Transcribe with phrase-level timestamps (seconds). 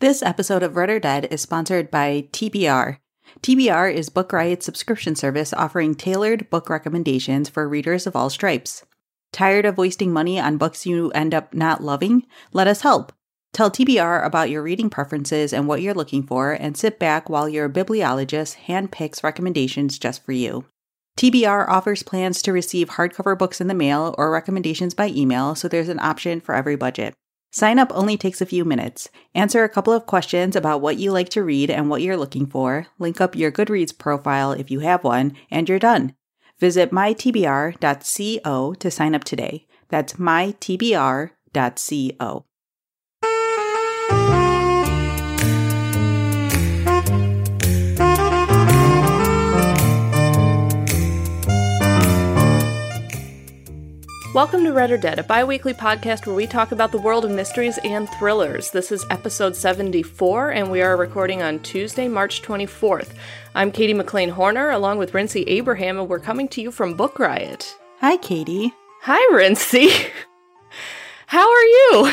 [0.00, 2.96] This episode of Read or Dead is sponsored by TBR.
[3.42, 8.82] TBR is Book Riot's subscription service offering tailored book recommendations for readers of all stripes.
[9.30, 12.24] Tired of wasting money on books you end up not loving?
[12.54, 13.12] Let us help.
[13.52, 17.46] Tell TBR about your reading preferences and what you're looking for, and sit back while
[17.46, 20.64] your bibliologist handpicks recommendations just for you.
[21.18, 25.68] TBR offers plans to receive hardcover books in the mail or recommendations by email, so
[25.68, 27.12] there's an option for every budget.
[27.50, 29.08] Sign up only takes a few minutes.
[29.34, 32.46] Answer a couple of questions about what you like to read and what you're looking
[32.46, 32.86] for.
[32.98, 36.14] Link up your Goodreads profile if you have one, and you're done.
[36.60, 39.66] Visit mytbr.co to sign up today.
[39.88, 41.30] That's mytbr.co.
[54.32, 57.24] Welcome to Read or Dead, a bi weekly podcast where we talk about the world
[57.24, 58.70] of mysteries and thrillers.
[58.70, 63.12] This is episode 74, and we are recording on Tuesday, March 24th.
[63.56, 67.18] I'm Katie McLain Horner, along with Rincey Abraham, and we're coming to you from Book
[67.18, 67.76] Riot.
[67.98, 68.72] Hi, Katie.
[69.02, 69.90] Hi, Rincey.
[71.26, 72.12] How are you?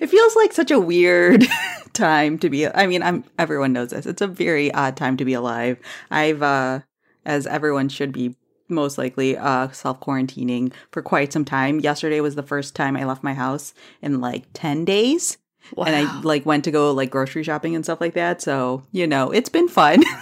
[0.00, 1.46] it feels like such a weird
[1.92, 2.66] time to be.
[2.66, 4.04] I mean, I'm everyone knows this.
[4.04, 5.78] It's a very odd time to be alive.
[6.10, 6.80] I've, uh,
[7.24, 8.34] as everyone should be
[8.72, 11.80] most likely uh self quarantining for quite some time.
[11.80, 15.38] Yesterday was the first time I left my house in like 10 days.
[15.76, 15.84] Wow.
[15.84, 18.42] And I like went to go like grocery shopping and stuff like that.
[18.42, 20.02] So, you know, it's been fun.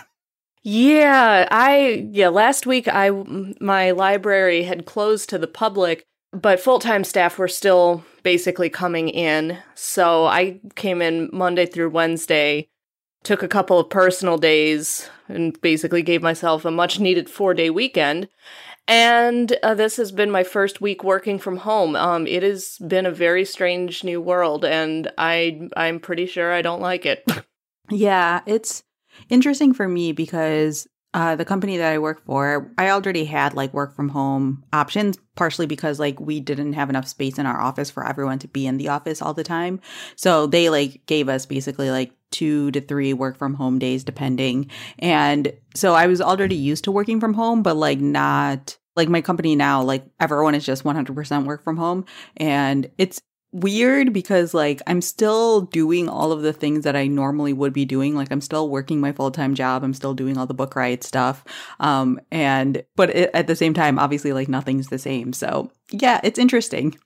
[0.63, 3.11] Yeah, I yeah, last week I
[3.61, 9.59] my library had closed to the public, but full-time staff were still basically coming in.
[9.75, 12.69] So I came in Monday through Wednesday,
[13.23, 18.29] took a couple of personal days and basically gave myself a much needed 4-day weekend.
[18.89, 21.95] And uh, this has been my first week working from home.
[21.95, 26.61] Um, it has been a very strange new world, and I I'm pretty sure I
[26.61, 27.25] don't like it.
[27.91, 28.83] yeah, it's
[29.29, 33.75] interesting for me because uh, the company that I work for, I already had like
[33.75, 37.91] work from home options, partially because like we didn't have enough space in our office
[37.91, 39.81] for everyone to be in the office all the time.
[40.17, 44.71] So they like gave us basically like two to three work from home days, depending.
[44.99, 49.21] And so I was already used to working from home, but like not like my
[49.21, 52.05] company now, like everyone is just 100% work from home.
[52.37, 53.21] And it's,
[53.53, 57.85] weird because like I'm still doing all of the things that I normally would be
[57.85, 58.15] doing.
[58.15, 59.83] Like I'm still working my full-time job.
[59.83, 61.45] I'm still doing all the book riot stuff.
[61.81, 65.33] Um and but it, at the same time obviously like nothing's the same.
[65.33, 66.97] So, yeah, it's interesting.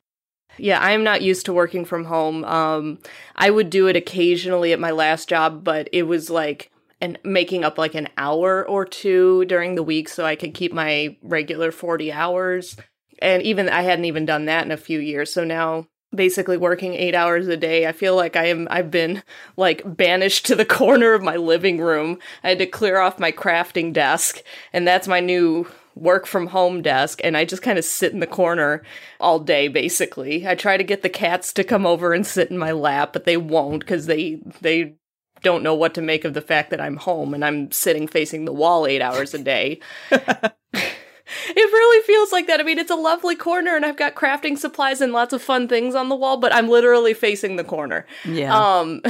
[0.58, 2.44] Yeah, I'm not used to working from home.
[2.44, 2.98] Um
[3.36, 6.70] I would do it occasionally at my last job, but it was like
[7.00, 10.72] and making up like an hour or two during the week so I could keep
[10.72, 12.76] my regular 40 hours.
[13.20, 15.32] And even I hadn't even done that in a few years.
[15.32, 17.86] So now basically working eight hours a day.
[17.86, 19.22] I feel like I am I've been
[19.56, 22.18] like banished to the corner of my living room.
[22.42, 24.40] I had to clear off my crafting desk,
[24.72, 28.20] and that's my new work from home desk and I just kind of sit in
[28.20, 28.82] the corner
[29.20, 30.46] all day basically.
[30.46, 33.24] I try to get the cats to come over and sit in my lap, but
[33.24, 34.94] they won't cuz they they
[35.42, 38.44] don't know what to make of the fact that I'm home and I'm sitting facing
[38.44, 39.80] the wall 8 hours a day.
[40.10, 42.60] it really feels like that.
[42.60, 45.68] I mean, it's a lovely corner and I've got crafting supplies and lots of fun
[45.68, 48.06] things on the wall, but I'm literally facing the corner.
[48.24, 48.56] Yeah.
[48.56, 49.02] Um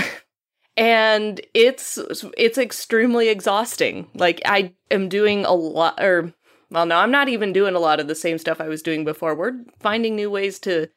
[0.76, 1.98] and it's
[2.36, 4.08] it's extremely exhausting.
[4.14, 6.32] Like I am doing a lot or
[6.70, 9.04] well, no, I'm not even doing a lot of the same stuff I was doing
[9.04, 9.34] before.
[9.34, 10.88] We're finding new ways to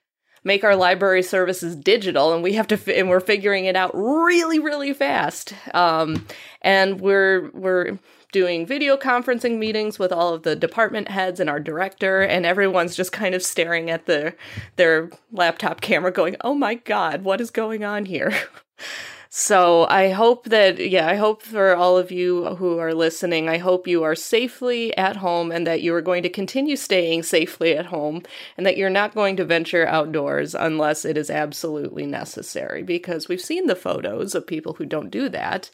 [0.44, 3.92] make our library services digital and we have to fi- and we're figuring it out
[3.94, 5.54] really really fast.
[5.74, 6.26] Um
[6.62, 8.00] and we're we're
[8.32, 12.96] doing video conferencing meetings with all of the department heads and our director and everyone's
[12.96, 14.34] just kind of staring at the
[14.76, 18.34] their laptop camera going oh my god what is going on here
[19.30, 23.58] so i hope that yeah i hope for all of you who are listening i
[23.58, 27.76] hope you are safely at home and that you are going to continue staying safely
[27.76, 28.22] at home
[28.58, 33.42] and that you're not going to venture outdoors unless it is absolutely necessary because we've
[33.42, 35.70] seen the photos of people who don't do that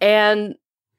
[0.00, 0.56] and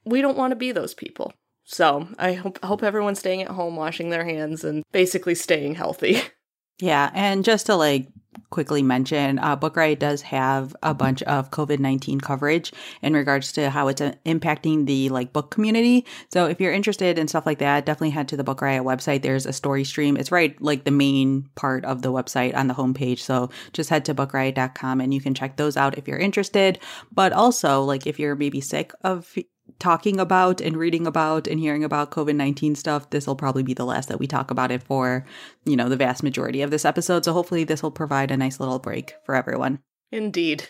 [0.07, 1.33] we don't want to be those people.
[1.65, 6.21] So I hope hope everyone's staying at home, washing their hands, and basically staying healthy.
[6.79, 8.07] Yeah, and just to like
[8.49, 13.51] quickly mention uh, Book Riot does have a bunch of COVID 19 coverage in regards
[13.53, 16.05] to how it's uh, impacting the like book community.
[16.31, 19.21] So if you're interested in stuff like that, definitely head to the Book Riot website.
[19.21, 20.17] There's a story stream.
[20.17, 23.19] It's right like the main part of the website on the homepage.
[23.19, 26.79] So just head to bookriot.com and you can check those out if you're interested.
[27.11, 29.35] But also, like if you're maybe sick of
[29.79, 33.73] talking about and reading about and hearing about COVID 19 stuff, this will probably be
[33.73, 35.25] the last that we talk about it for,
[35.65, 37.25] you know, the vast majority of this episode.
[37.25, 39.79] So hopefully this will provide a nice little break for everyone.
[40.11, 40.69] Indeed.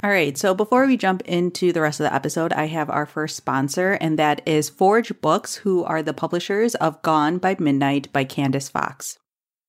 [0.00, 3.04] All right, so before we jump into the rest of the episode, I have our
[3.04, 8.12] first sponsor, and that is Forge Books, who are the publishers of Gone by Midnight
[8.12, 9.18] by Candice Fox.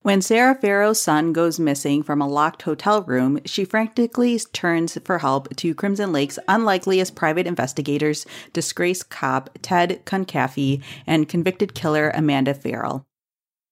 [0.01, 5.19] When Sarah Farrow's son goes missing from a locked hotel room, she frantically turns for
[5.19, 12.54] help to Crimson Lake's unlikeliest private investigators, disgraced cop Ted Conkaffey and convicted killer Amanda
[12.54, 13.04] Pharrell.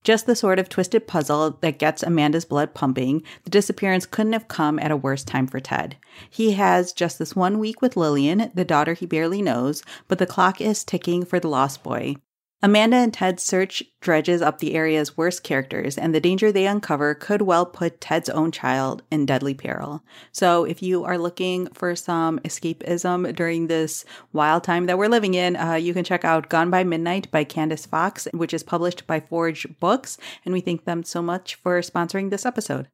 [0.04, 4.50] Just the sort of twisted puzzle that gets Amanda's blood pumping, the disappearance couldn't have
[4.50, 5.96] come at a worse time for Ted.
[6.30, 10.26] He has just this one week with Lillian, the daughter he barely knows, but the
[10.26, 12.18] clock is ticking for the lost boy.
[12.64, 17.14] Amanda and Ted's search dredges up the area's worst characters, and the danger they uncover
[17.14, 20.04] could well put Ted's own child in deadly peril.
[20.32, 25.36] So, if you are looking for some escapism during this wild time that we're living
[25.36, 29.06] in, uh, you can check out Gone by Midnight by Candice Fox, which is published
[29.06, 32.88] by Forge Books, and we thank them so much for sponsoring this episode.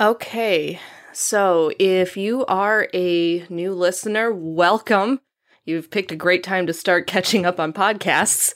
[0.00, 0.80] Okay,
[1.12, 5.20] so if you are a new listener, welcome.
[5.66, 8.52] You've picked a great time to start catching up on podcasts.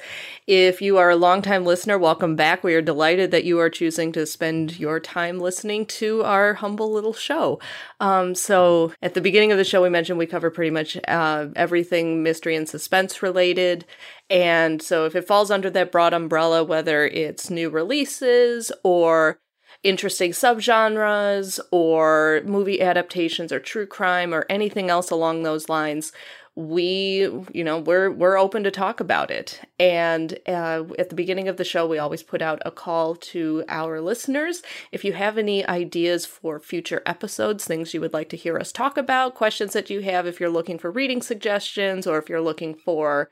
[0.46, 2.62] If you are a longtime listener, welcome back.
[2.62, 6.92] We are delighted that you are choosing to spend your time listening to our humble
[6.92, 7.60] little show.
[8.00, 11.48] Um, so, at the beginning of the show, we mentioned we cover pretty much uh,
[11.56, 13.86] everything mystery and suspense related.
[14.28, 19.38] And so, if it falls under that broad umbrella, whether it's new releases or
[19.82, 26.12] interesting subgenres or movie adaptations or true crime or anything else along those lines,
[26.58, 27.20] we
[27.52, 29.60] you know we're we're open to talk about it.
[29.78, 33.62] And uh, at the beginning of the show we always put out a call to
[33.68, 34.62] our listeners.
[34.90, 38.72] If you have any ideas for future episodes things you would like to hear us
[38.72, 42.40] talk about questions that you have if you're looking for reading suggestions or if you're
[42.40, 43.30] looking for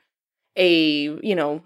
[0.55, 1.61] a you know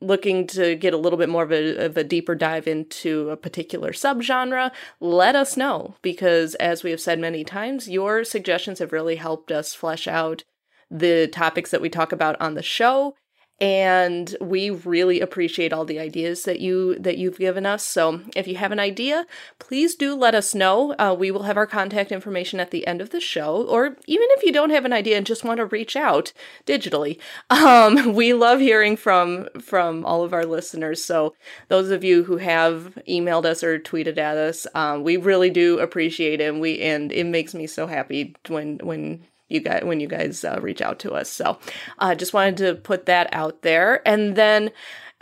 [0.00, 3.36] looking to get a little bit more of a, of a deeper dive into a
[3.36, 4.70] particular subgenre,
[5.00, 5.94] let us know.
[6.02, 10.44] Because, as we have said many times, your suggestions have really helped us flesh out
[10.92, 13.14] the topics that we talk about on the show
[13.62, 17.84] and we really appreciate all the ideas that you that you've given us.
[17.86, 19.24] So if you have an idea
[19.60, 20.96] please do let us know.
[20.98, 24.26] Uh, we will have our contact information at the end of the show or even
[24.30, 26.32] if you don't have an idea and just want to reach out
[26.66, 27.18] digitally.
[27.62, 31.02] Um, we love hearing from from all of our listeners.
[31.04, 31.34] So
[31.68, 35.78] those of you who have emailed us or tweeted at us um, we really do
[35.78, 39.22] appreciate it and we and it makes me so happy when when
[39.52, 41.30] you guys when you guys uh, reach out to us.
[41.30, 41.58] So,
[41.98, 44.70] I uh, just wanted to put that out there, and then.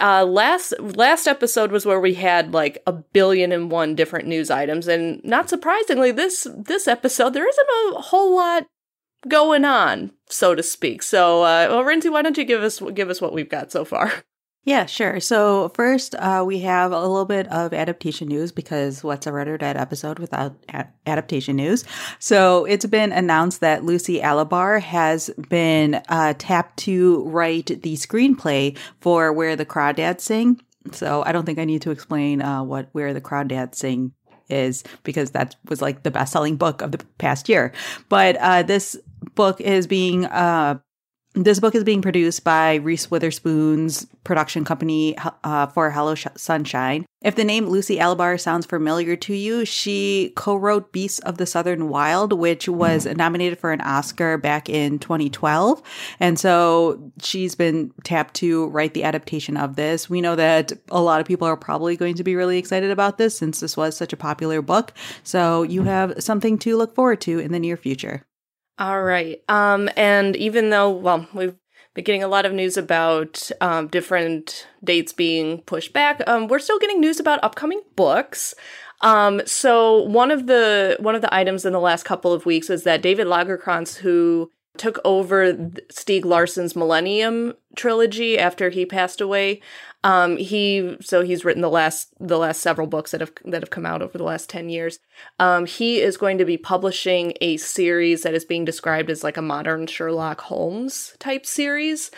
[0.02, 4.50] Uh, last last episode was where we had like a billion and one different news
[4.50, 8.66] items, and not surprisingly, this this episode there isn't a whole lot
[9.28, 11.02] going on, so to speak.
[11.02, 13.84] So, uh, well, Rincey, why don't you give us give us what we've got so
[13.84, 14.10] far?
[14.64, 15.20] Yeah, sure.
[15.20, 19.48] So first, uh, we have a little bit of adaptation news because what's a Read
[19.48, 21.84] or Dead episode without a- adaptation news?
[22.18, 28.76] So it's been announced that Lucy Alibar has been uh, tapped to write the screenplay
[29.00, 30.60] for Where the Crawdads Sing.
[30.92, 34.12] So I don't think I need to explain uh, what Where the Crawdads Sing
[34.50, 37.72] is because that was like the best selling book of the past year.
[38.10, 38.96] But uh, this
[39.34, 40.80] book is being uh,
[41.34, 47.06] this book is being produced by Reese Witherspoon's production company uh, for Hello Sh- Sunshine.
[47.22, 51.46] If the name Lucy Alibar sounds familiar to you, she co wrote Beasts of the
[51.46, 53.16] Southern Wild, which was mm.
[53.16, 55.80] nominated for an Oscar back in 2012.
[56.18, 60.10] And so she's been tapped to write the adaptation of this.
[60.10, 63.18] We know that a lot of people are probably going to be really excited about
[63.18, 64.94] this since this was such a popular book.
[65.22, 68.24] So you have something to look forward to in the near future.
[68.80, 69.42] All right.
[69.46, 71.54] Um, and even though, well, we've
[71.92, 76.58] been getting a lot of news about um, different dates being pushed back, um, we're
[76.58, 78.54] still getting news about upcoming books.
[79.02, 82.70] Um, so one of the one of the items in the last couple of weeks
[82.70, 85.52] is that David Lagercrantz, who took over
[85.92, 89.60] Stieg Larsson's Millennium trilogy after he passed away.
[90.02, 93.70] Um, he so he's written the last the last several books that have that have
[93.70, 94.98] come out over the last 10 years.
[95.38, 99.36] Um, he is going to be publishing a series that is being described as like
[99.36, 102.10] a modern Sherlock Holmes type series.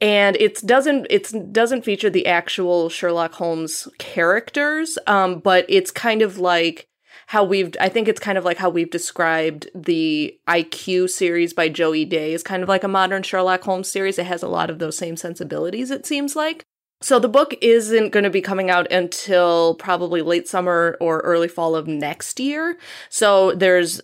[0.00, 6.22] And it doesn't it doesn't feature the actual Sherlock Holmes characters, um, but it's kind
[6.22, 6.86] of like
[7.28, 11.68] how we've I think it's kind of like how we've described the IQ series by
[11.70, 14.18] Joe Ide is kind of like a modern Sherlock Holmes series.
[14.18, 16.62] It has a lot of those same sensibilities, it seems like.
[17.00, 21.48] So the book isn't going to be coming out until probably late summer or early
[21.48, 22.78] fall of next year.
[23.10, 24.00] So there's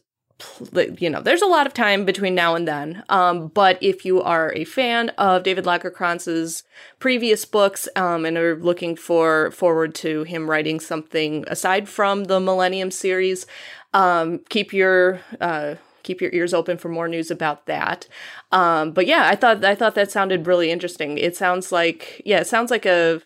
[0.98, 3.04] you know, there's a lot of time between now and then.
[3.08, 6.64] Um, but if you are a fan of David Lagercrantz's
[6.98, 12.40] previous books um, and are looking for forward to him writing something aside from the
[12.40, 13.46] Millennium series,
[13.94, 18.06] um, keep your uh, keep your ears open for more news about that.
[18.50, 21.18] Um, but yeah, I thought I thought that sounded really interesting.
[21.18, 23.22] It sounds like yeah, it sounds like a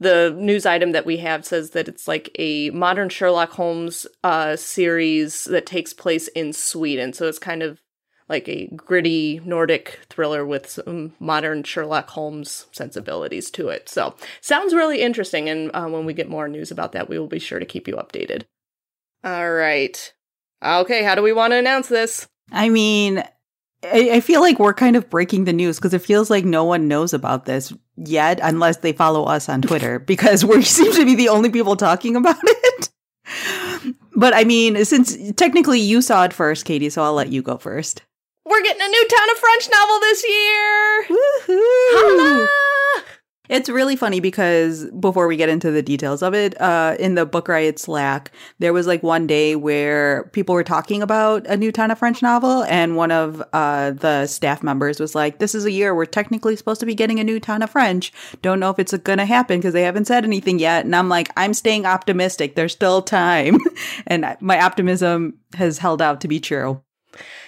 [0.00, 4.56] the news item that we have says that it's like a modern Sherlock Holmes uh,
[4.56, 7.12] series that takes place in Sweden.
[7.12, 7.80] So it's kind of
[8.28, 13.88] like a gritty Nordic thriller with some modern Sherlock Holmes sensibilities to it.
[13.88, 15.48] So sounds really interesting.
[15.48, 17.86] And uh, when we get more news about that, we will be sure to keep
[17.86, 18.44] you updated.
[19.22, 20.13] All right.
[20.64, 22.26] Okay, how do we want to announce this?
[22.50, 23.18] I mean,
[23.84, 26.64] I, I feel like we're kind of breaking the news because it feels like no
[26.64, 31.04] one knows about this yet, unless they follow us on Twitter, because we seem to
[31.04, 32.88] be the only people talking about it.
[34.16, 37.58] but I mean, since technically you saw it first, Katie, so I'll let you go
[37.58, 38.02] first.
[38.46, 41.04] We're getting a new Tana French novel this year.
[41.48, 42.48] Woohoo!
[43.50, 47.26] It's really funny because before we get into the details of it, uh, in the
[47.26, 51.70] Book Riot Slack, there was like one day where people were talking about a new
[51.70, 55.70] Tana French novel, and one of uh, the staff members was like, "This is a
[55.70, 58.14] year we're technically supposed to be getting a new Tana French.
[58.40, 61.28] Don't know if it's gonna happen because they haven't said anything yet." And I'm like,
[61.36, 62.54] "I'm staying optimistic.
[62.54, 63.58] There's still time,"
[64.06, 66.80] and my optimism has held out to be true.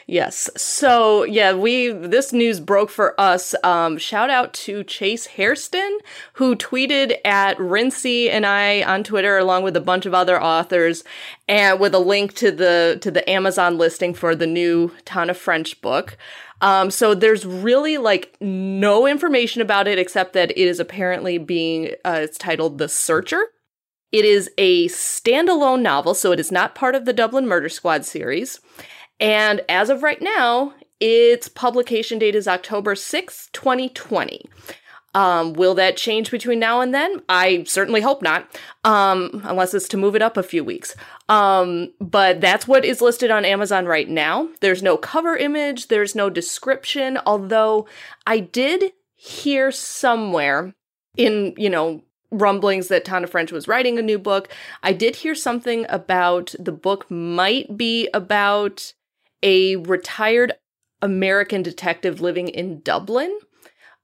[0.08, 0.48] Yes.
[0.56, 3.56] So yeah, we this news broke for us.
[3.64, 5.98] Um, shout out to Chase Hairston
[6.34, 11.02] who tweeted at Rincey and I on Twitter along with a bunch of other authors
[11.48, 15.80] and with a link to the to the Amazon listing for the new Tana French
[15.80, 16.16] book.
[16.60, 21.90] Um, so there's really like no information about it except that it is apparently being
[22.04, 23.48] uh, it's titled The Searcher.
[24.12, 28.04] It is a standalone novel, so it is not part of the Dublin Murder Squad
[28.04, 28.60] series.
[29.20, 34.44] And as of right now, its publication date is October 6th, 2020.
[35.14, 37.22] Um, will that change between now and then?
[37.26, 38.54] I certainly hope not,
[38.84, 40.94] um, unless it's to move it up a few weeks.
[41.30, 44.48] Um, but that's what is listed on Amazon right now.
[44.60, 47.88] There's no cover image, there's no description, although
[48.26, 50.74] I did hear somewhere
[51.16, 54.52] in, you know, rumblings that Tana French was writing a new book.
[54.82, 58.92] I did hear something about the book might be about
[59.42, 60.52] a retired
[61.02, 63.38] American detective living in Dublin.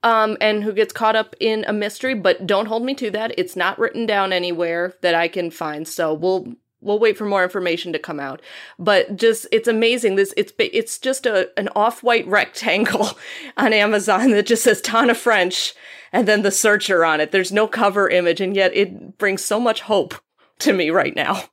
[0.04, 3.38] Um, and who gets caught up in a mystery, but don't hold me to that.
[3.38, 5.86] It's not written down anywhere that I can find.
[5.86, 8.42] So we'll we'll wait for more information to come out.
[8.78, 10.16] But just it's amazing.
[10.16, 13.10] This it's it's just a an off white rectangle
[13.56, 15.72] on Amazon that just says Tana French
[16.12, 17.30] and then the searcher on it.
[17.30, 20.14] There's no cover image, and yet it brings so much hope
[20.58, 21.44] to me right now.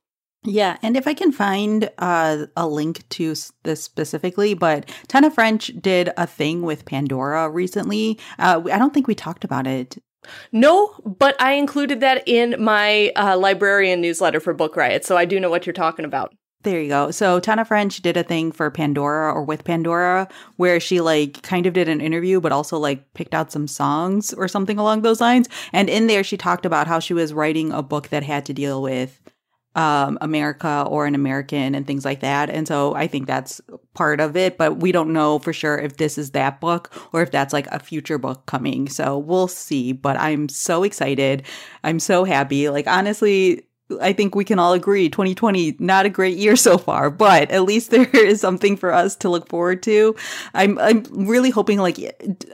[0.44, 5.72] Yeah, and if I can find uh, a link to this specifically, but Tana French
[5.82, 8.18] did a thing with Pandora recently.
[8.38, 10.02] Uh, I don't think we talked about it.
[10.52, 15.26] No, but I included that in my uh, librarian newsletter for Book Riot, so I
[15.26, 16.34] do know what you're talking about.
[16.64, 17.12] There you go.
[17.12, 20.28] So Tana French did a thing for Pandora or with Pandora
[20.58, 24.34] where she like kind of did an interview but also like picked out some songs
[24.34, 25.48] or something along those lines.
[25.72, 28.54] And in there she talked about how she was writing a book that had to
[28.54, 29.22] deal with
[29.76, 32.50] um, America or an American and things like that.
[32.50, 33.62] And so I think that's
[33.94, 37.22] part of it, but we don't know for sure if this is that book or
[37.22, 38.90] if that's like a future book coming.
[38.90, 39.92] So we'll see.
[39.94, 41.44] But I'm so excited.
[41.84, 42.70] I'm so happy.
[42.70, 43.64] Like, honestly,
[44.00, 47.64] I think we can all agree 2020 not a great year so far, but at
[47.64, 50.16] least there is something for us to look forward to.
[50.54, 51.98] I'm I'm really hoping like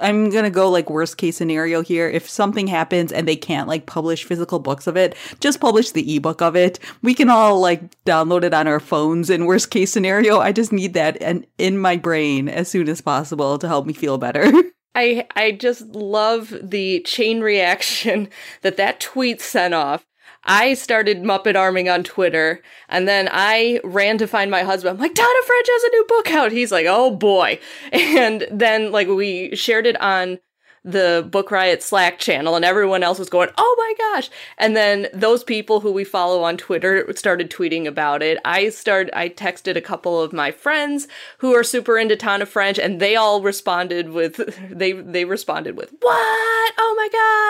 [0.02, 3.68] I'm going to go like worst case scenario here if something happens and they can't
[3.68, 6.80] like publish physical books of it, just publish the ebook of it.
[7.02, 10.40] We can all like download it on our phones in worst case scenario.
[10.40, 13.94] I just need that and in my brain as soon as possible to help me
[13.94, 14.52] feel better.
[14.96, 18.30] I I just love the chain reaction
[18.62, 20.06] that that tweet sent off
[20.46, 24.96] I started Muppet arming on Twitter, and then I ran to find my husband.
[24.96, 26.52] I'm like, Tana French has a new book out.
[26.52, 27.60] He's like, oh boy.
[27.92, 30.40] And then like we shared it on
[30.86, 35.08] the Book Riot Slack channel, and everyone else was going, "Oh my gosh!" And then
[35.14, 38.38] those people who we follow on Twitter started tweeting about it.
[38.46, 41.08] I started, I texted a couple of my friends
[41.40, 44.36] who are super into Tana French, and they all responded with,
[44.70, 46.74] they they responded with, "What?
[46.78, 47.10] Oh my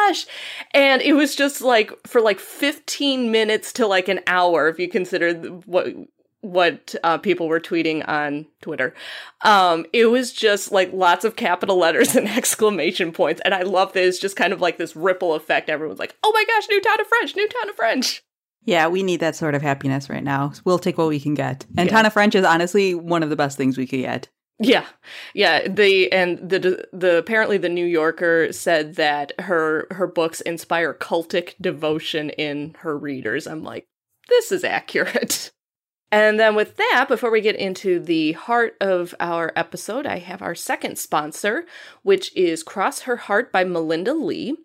[0.10, 0.26] gosh!"
[0.72, 4.88] And it was just like for like 15 minutes to like an hour, if you
[4.88, 5.34] consider
[5.66, 5.88] what
[6.46, 8.94] what uh, people were tweeting on Twitter.
[9.42, 13.94] Um, it was just like lots of capital letters and exclamation points, and I love
[13.94, 14.20] this.
[14.20, 15.70] Just kind of like this ripple effect.
[15.70, 18.24] Everyone's like, "Oh my gosh, new Tana French, new Tana French."
[18.66, 20.54] Yeah, we need that sort of happiness right now.
[20.66, 21.66] We'll take what we can get.
[21.78, 22.02] And yeah.
[22.02, 24.28] of French is honestly one of the best things we could get.
[24.60, 24.86] Yeah.
[25.34, 30.94] Yeah, the and the the apparently the New Yorker said that her her books inspire
[30.94, 33.48] cultic devotion in her readers.
[33.48, 33.86] I'm like,
[34.30, 35.52] this is accurate.
[36.12, 40.42] And then with that, before we get into the heart of our episode, I have
[40.42, 41.66] our second sponsor,
[42.04, 44.56] which is Cross Her Heart by Melinda Leigh.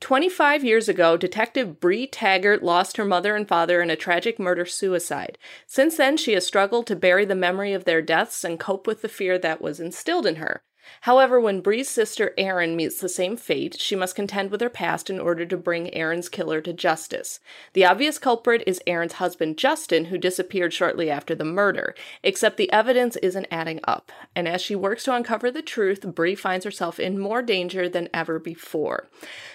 [0.00, 4.66] 25 years ago, Detective Bree Taggart lost her mother and father in a tragic murder
[4.66, 5.38] suicide.
[5.66, 9.00] Since then, she has struggled to bury the memory of their deaths and cope with
[9.00, 10.62] the fear that was instilled in her.
[11.02, 15.10] However, when Bree's sister Erin meets the same fate, she must contend with her past
[15.10, 17.40] in order to bring Erin's killer to justice.
[17.72, 22.72] The obvious culprit is Erin's husband Justin, who disappeared shortly after the murder, except the
[22.72, 24.12] evidence isn't adding up.
[24.34, 28.08] And as she works to uncover the truth, Bree finds herself in more danger than
[28.12, 29.08] ever before.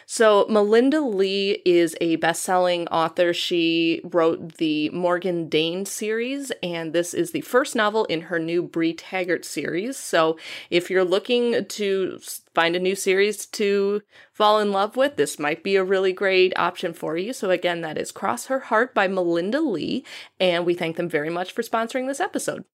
[0.05, 3.33] So, Melinda Leigh is a best selling author.
[3.33, 8.63] She wrote the Morgan Dane series, and this is the first novel in her new
[8.63, 9.97] Bree Taggart series.
[9.97, 10.37] So,
[10.71, 12.19] if you're looking to
[12.53, 16.53] find a new series to fall in love with, this might be a really great
[16.57, 17.33] option for you.
[17.33, 20.03] So, again, that is Cross Her Heart by Melinda Leigh,
[20.39, 22.65] and we thank them very much for sponsoring this episode.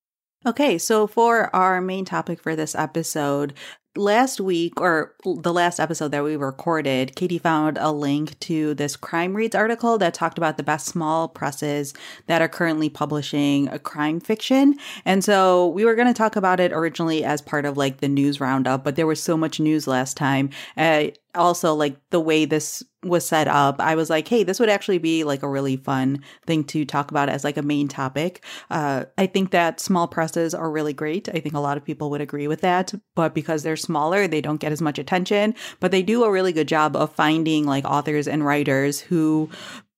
[0.46, 3.54] Okay, so for our main topic for this episode,
[3.96, 8.96] last week or the last episode that we recorded, Katie found a link to this
[8.96, 11.94] Crime Reads article that talked about the best small presses
[12.28, 14.76] that are currently publishing a crime fiction.
[15.06, 18.10] And so we were going to talk about it originally as part of like the
[18.10, 20.50] news roundup, but there was so much news last time.
[20.78, 24.70] Uh, also like the way this was set up i was like hey this would
[24.70, 28.44] actually be like a really fun thing to talk about as like a main topic.
[28.70, 31.30] Uh, i think that small presses are really great.
[31.30, 34.42] I think a lot of people would agree with that but because they're smaller they
[34.42, 35.56] don't get as much attention.
[35.80, 39.50] But they do a really good job of finding like authors and writers who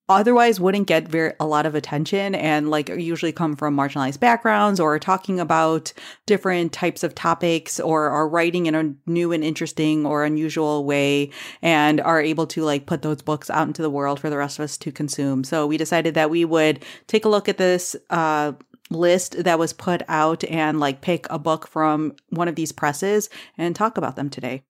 [0.09, 4.79] otherwise wouldn't get very a lot of attention and like usually come from marginalized backgrounds
[4.79, 5.91] or talking about
[6.25, 11.29] different types of topics or are writing in a new and interesting or unusual way
[11.61, 14.59] and are able to like put those books out into the world for the rest
[14.59, 15.43] of us to consume.
[15.43, 18.53] So we decided that we would take a look at this uh
[18.89, 23.29] list that was put out and like pick a book from one of these presses
[23.57, 24.63] and talk about them today.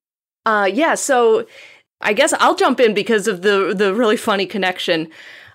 [0.46, 1.46] Uh yeah, so
[2.02, 5.10] I guess I'll jump in because of the the really funny connection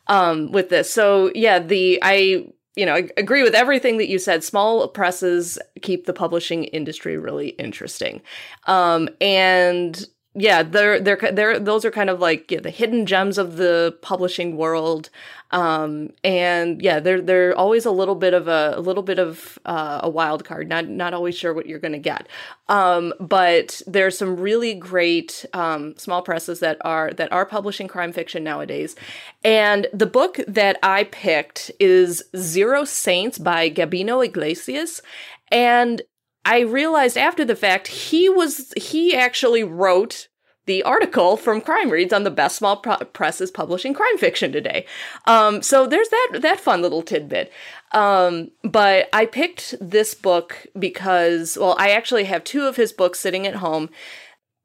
[0.09, 0.93] um, with this.
[0.93, 4.43] So yeah, the I you know I agree with everything that you said.
[4.43, 8.23] Small presses keep the publishing industry really interesting,
[8.67, 13.37] um, and yeah, they're they're they're those are kind of like yeah, the hidden gems
[13.37, 15.11] of the publishing world.
[15.51, 19.59] Um, and yeah, they're they're always a little bit of a, a little bit of
[19.67, 20.71] uh, a wild card.
[20.71, 22.29] Not not always sure what you're going to get.
[22.71, 28.15] Um, but there's some really great um, small presses that are that are publishing crime
[28.15, 28.97] fiction nowadays.
[29.45, 35.03] And the book that I picked is Zero Saints by Gabino Iglesias,
[35.51, 36.01] and
[36.45, 40.29] I realized after the fact he was he actually wrote
[40.67, 44.87] the article from Crime Reads on the best small presses publishing crime fiction today.
[45.27, 47.53] Um, so there's that that fun little tidbit.
[47.93, 53.21] Um, but I picked this book because well, I actually have two of his books
[53.21, 53.91] sitting at home.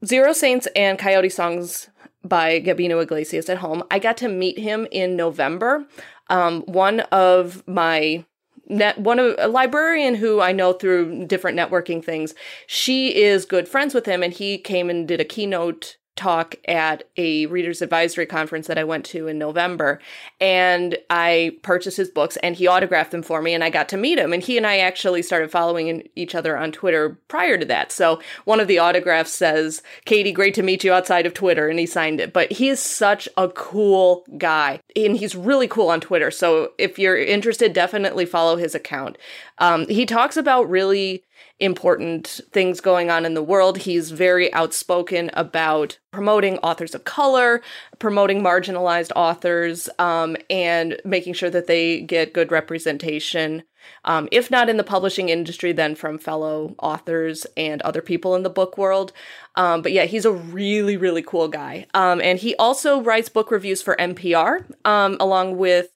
[0.05, 1.89] Zero Saints and Coyote Songs
[2.23, 3.83] by Gabino Iglesias at home.
[3.89, 5.87] I got to meet him in November.
[6.29, 8.25] Um, one of my
[8.69, 12.35] net one of a librarian who I know through different networking things.
[12.65, 17.03] She is good friends with him, and he came and did a keynote talk at
[17.15, 19.99] a readers advisory conference that I went to in November
[20.41, 23.97] and I purchased his books and he autographed them for me and I got to
[23.97, 27.65] meet him and he and I actually started following each other on Twitter prior to
[27.65, 27.91] that.
[27.91, 31.79] So one of the autographs says, "Katie, great to meet you outside of Twitter." and
[31.79, 32.33] he signed it.
[32.33, 36.31] But he is such a cool guy and he's really cool on Twitter.
[36.31, 39.17] So if you're interested, definitely follow his account.
[39.59, 41.23] Um, he talks about really
[41.59, 43.79] important things going on in the world.
[43.79, 47.61] He's very outspoken about promoting authors of color,
[47.99, 53.63] promoting marginalized authors, um, and making sure that they get good representation.
[54.05, 58.43] Um, if not in the publishing industry, then from fellow authors and other people in
[58.43, 59.13] the book world.
[59.55, 61.87] Um, but yeah, he's a really, really cool guy.
[61.93, 65.89] Um, and he also writes book reviews for NPR, um, along with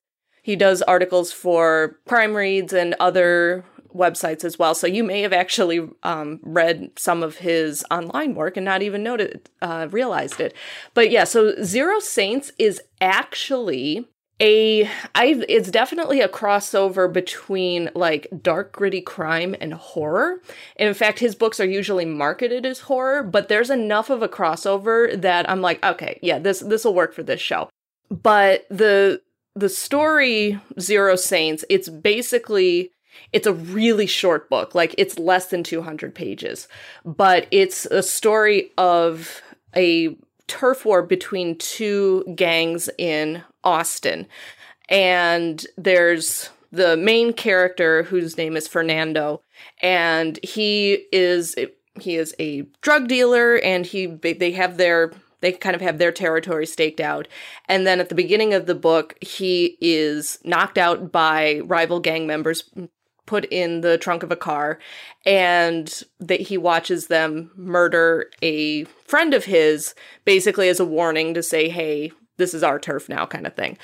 [0.43, 3.63] he does articles for Crime Reads and other
[3.95, 4.73] websites as well.
[4.75, 9.03] So you may have actually um, read some of his online work and not even
[9.03, 10.53] noted, uh, realized it.
[10.93, 14.07] But yeah, so Zero Saints is actually
[14.41, 20.41] a I it's definitely a crossover between like dark gritty crime and horror.
[20.77, 24.27] And in fact, his books are usually marketed as horror, but there's enough of a
[24.27, 27.69] crossover that I'm like, okay, yeah, this this will work for this show.
[28.09, 29.21] But the
[29.55, 32.91] the story Zero Saints, it's basically
[33.33, 34.75] it's a really short book.
[34.75, 36.67] Like it's less than 200 pages,
[37.05, 39.41] but it's a story of
[39.75, 40.15] a
[40.47, 44.27] turf war between two gangs in Austin.
[44.89, 49.41] And there's the main character whose name is Fernando
[49.81, 51.55] and he is
[51.99, 56.11] he is a drug dealer and he they have their they kind of have their
[56.11, 57.27] territory staked out.
[57.67, 62.27] And then at the beginning of the book, he is knocked out by rival gang
[62.27, 62.69] members
[63.31, 64.77] put in the trunk of a car
[65.25, 71.41] and that he watches them murder a friend of his basically as a warning to
[71.41, 73.77] say hey this is our turf now kind of thing.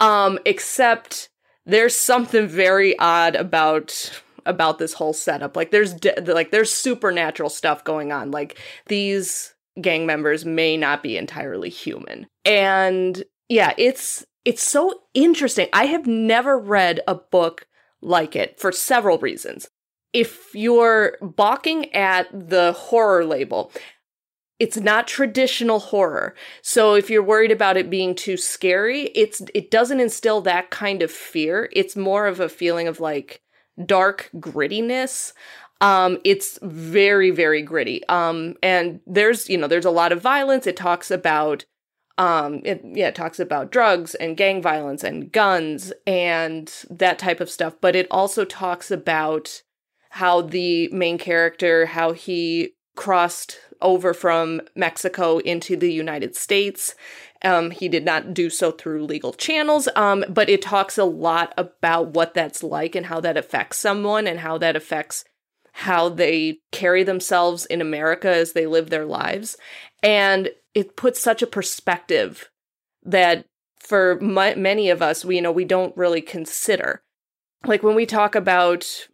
[0.00, 1.28] Um except
[1.64, 5.54] there's something very odd about about this whole setup.
[5.56, 8.32] Like there's de- like there's supernatural stuff going on.
[8.32, 12.26] Like these gang members may not be entirely human.
[12.44, 15.68] And yeah it's it's so interesting.
[15.72, 17.68] I have never read a book
[18.00, 19.68] like it for several reasons.
[20.12, 23.70] If you're balking at the horror label,
[24.58, 26.34] it's not traditional horror.
[26.62, 31.02] So if you're worried about it being too scary, it's it doesn't instill that kind
[31.02, 31.68] of fear.
[31.72, 33.42] It's more of a feeling of like
[33.84, 35.32] dark grittiness.
[35.80, 38.06] Um, it's very, very gritty.
[38.08, 40.66] Um, and there's, you know, there's a lot of violence.
[40.66, 41.64] It talks about
[42.18, 47.40] um, it yeah it talks about drugs and gang violence and guns and that type
[47.40, 49.62] of stuff but it also talks about
[50.10, 56.96] how the main character how he crossed over from Mexico into the United States.
[57.44, 61.54] Um, he did not do so through legal channels, um, but it talks a lot
[61.56, 65.24] about what that's like and how that affects someone and how that affects
[65.72, 69.56] how they carry themselves in America as they live their lives.
[70.02, 72.50] And it puts such a perspective
[73.02, 73.44] that
[73.80, 77.02] for m- many of us, we you know we don't really consider.
[77.66, 79.08] Like when we talk about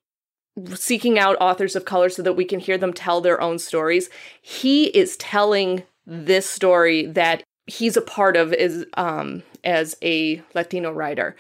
[0.74, 4.11] seeking out authors of color so that we can hear them tell their own stories,
[4.42, 10.92] he is telling this story that he's a part of is um as a Latino
[10.92, 11.35] writer.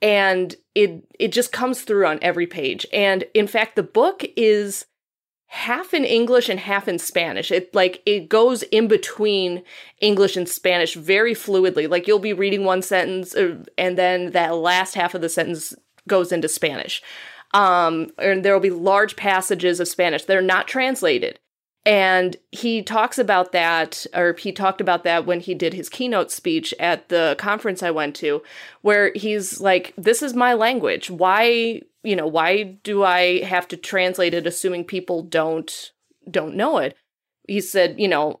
[0.00, 2.86] And it it just comes through on every page.
[2.92, 4.86] And in fact, the book is
[5.46, 7.50] half in English and half in Spanish.
[7.50, 9.62] It like it goes in between
[10.00, 11.88] English and Spanish very fluidly.
[11.88, 15.74] Like you'll be reading one sentence uh, and then that last half of the sentence
[16.08, 17.02] goes into Spanish.
[17.52, 20.24] Um, and there will be large passages of Spanish.
[20.24, 21.38] They're not translated.
[21.86, 26.30] And he talks about that, or he talked about that when he did his keynote
[26.30, 28.42] speech at the conference I went to,
[28.80, 31.10] where he's like, This is my language.
[31.10, 35.92] Why you know, why do I have to translate it assuming people don't
[36.30, 36.96] don't know it?
[37.48, 38.40] He said, you know,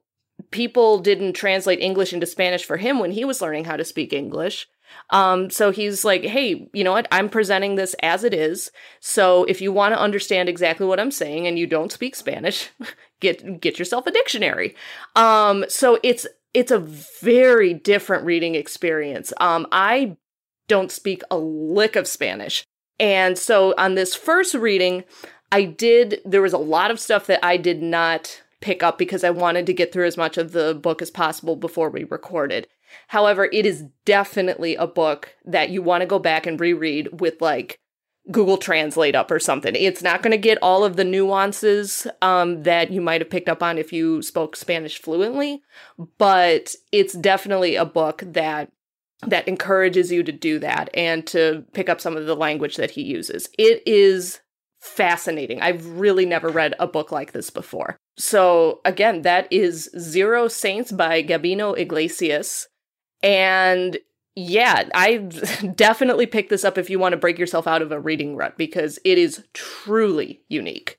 [0.50, 4.12] people didn't translate English into Spanish for him when he was learning how to speak
[4.12, 4.68] English.
[5.10, 7.08] Um, so he's like, hey, you know what?
[7.10, 8.70] I'm presenting this as it is.
[9.00, 12.70] So if you want to understand exactly what I'm saying and you don't speak Spanish,
[13.24, 14.76] get get yourself a dictionary.
[15.16, 19.32] Um, so it's it's a very different reading experience.
[19.40, 20.16] Um, I
[20.68, 22.64] don't speak a lick of Spanish.
[23.00, 25.04] And so on this first reading,
[25.50, 29.24] I did, there was a lot of stuff that I did not pick up because
[29.24, 32.68] I wanted to get through as much of the book as possible before we recorded.
[33.08, 37.42] However, it is definitely a book that you want to go back and reread with
[37.42, 37.78] like
[38.30, 39.74] Google Translate up or something.
[39.74, 43.48] It's not going to get all of the nuances um, that you might have picked
[43.48, 45.62] up on if you spoke Spanish fluently,
[46.18, 48.70] but it's definitely a book that
[49.26, 52.90] that encourages you to do that and to pick up some of the language that
[52.90, 53.48] he uses.
[53.58, 54.40] It is
[54.80, 55.62] fascinating.
[55.62, 57.96] I've really never read a book like this before.
[58.18, 62.68] So, again, that is Zero Saints by Gabino Iglesias.
[63.22, 63.98] And
[64.36, 65.16] yeah, I
[65.74, 68.56] definitely pick this up if you want to break yourself out of a reading rut
[68.56, 70.98] because it is truly unique.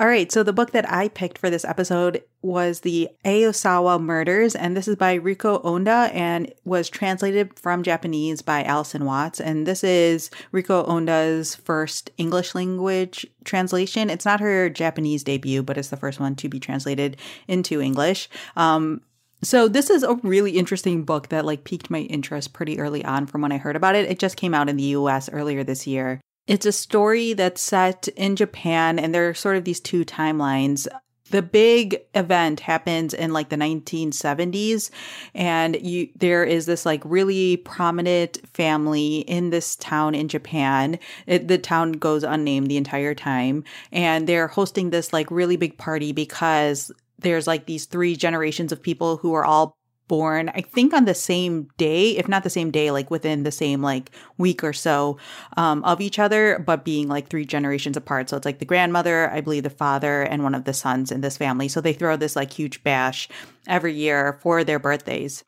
[0.00, 4.54] All right, so the book that I picked for this episode was the Aosawa Murders,
[4.54, 9.40] and this is by Riku Onda and was translated from Japanese by Alison Watts.
[9.40, 14.08] And this is Riku Onda's first English language translation.
[14.08, 18.30] It's not her Japanese debut, but it's the first one to be translated into English.
[18.56, 19.02] Um,
[19.42, 23.26] so this is a really interesting book that like piqued my interest pretty early on
[23.26, 24.10] from when I heard about it.
[24.10, 26.20] It just came out in the US earlier this year.
[26.46, 30.88] It's a story that's set in Japan, and there are sort of these two timelines.
[31.30, 34.90] the big event happens in like the 1970s
[35.32, 40.98] and you there is this like really prominent family in this town in Japan
[41.28, 45.78] it, the town goes unnamed the entire time and they're hosting this like really big
[45.78, 49.76] party because there's like these three generations of people who are all
[50.08, 53.52] born i think on the same day if not the same day like within the
[53.52, 55.16] same like week or so
[55.56, 58.28] um, of each other but being like three generations apart.
[58.28, 61.20] So it's like the grandmother i believe the father and one of the sons in
[61.20, 61.68] this family.
[61.68, 63.28] So they throw this like huge bash
[63.66, 65.44] every year for their birthdays.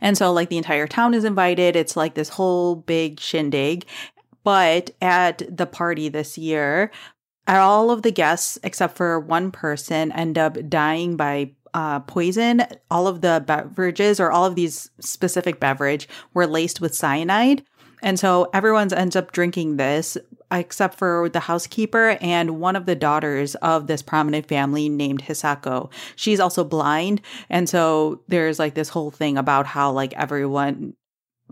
[0.00, 1.76] And so like the entire town is invited.
[1.76, 3.86] It's like this whole big shindig.
[4.44, 6.90] But at the party this year
[7.48, 13.06] all of the guests except for one person end up dying by uh, poison, all
[13.06, 17.62] of the beverages or all of these specific beverage were laced with cyanide.
[18.02, 20.16] And so everyone ends up drinking this,
[20.50, 25.90] except for the housekeeper and one of the daughters of this prominent family named Hisako.
[26.16, 27.20] She's also blind.
[27.50, 30.94] And so there's like this whole thing about how like everyone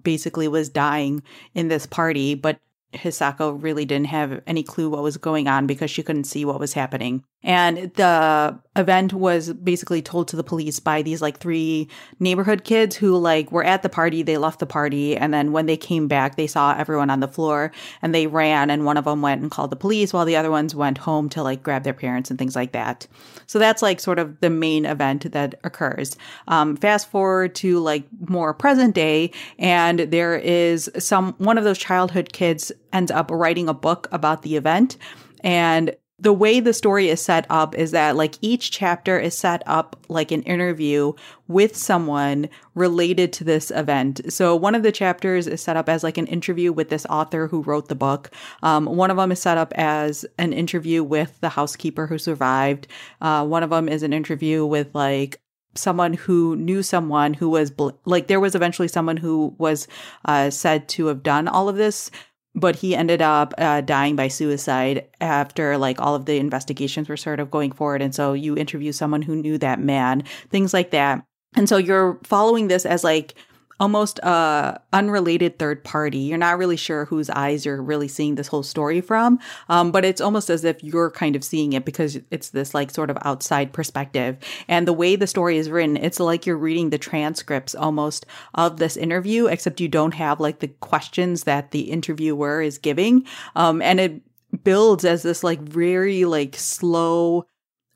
[0.02, 1.22] basically was dying
[1.54, 2.58] in this party, but
[2.94, 6.60] Hisako really didn't have any clue what was going on because she couldn't see what
[6.60, 7.24] was happening.
[7.42, 12.96] And the event was basically told to the police by these like three neighborhood kids
[12.96, 16.08] who like were at the party, they left the party, and then when they came
[16.08, 17.70] back, they saw everyone on the floor
[18.02, 20.50] and they ran and one of them went and called the police while the other
[20.50, 23.06] ones went home to like grab their parents and things like that.
[23.46, 26.16] So that's like sort of the main event that occurs.
[26.48, 31.78] Um, fast forward to like more present day and there is some one of those
[31.78, 34.96] childhood kids ends up writing a book about the event
[35.44, 39.62] and the way the story is set up is that like each chapter is set
[39.66, 41.12] up like an interview
[41.46, 44.20] with someone related to this event.
[44.32, 47.48] So one of the chapters is set up as like an interview with this author
[47.48, 48.30] who wrote the book.
[48.62, 52.86] Um, one of them is set up as an interview with the housekeeper who survived.
[53.20, 55.38] Uh, one of them is an interview with like
[55.74, 59.86] someone who knew someone who was bl- like there was eventually someone who was
[60.24, 62.10] uh, said to have done all of this
[62.56, 67.16] but he ended up uh, dying by suicide after like all of the investigations were
[67.16, 68.00] sort of going forward.
[68.02, 71.22] And so you interview someone who knew that man things like that.
[71.54, 73.34] And so you're following this as like
[73.78, 76.18] almost a unrelated third party.
[76.18, 80.04] You're not really sure whose eyes you're really seeing this whole story from, um, but
[80.04, 83.18] it's almost as if you're kind of seeing it because it's this like sort of
[83.22, 84.38] outside perspective.
[84.68, 88.78] And the way the story is written, it's like you're reading the transcripts almost of
[88.78, 93.82] this interview, except you don't have like the questions that the interviewer is giving, um,
[93.82, 94.22] and it
[94.64, 97.46] builds as this like very like slow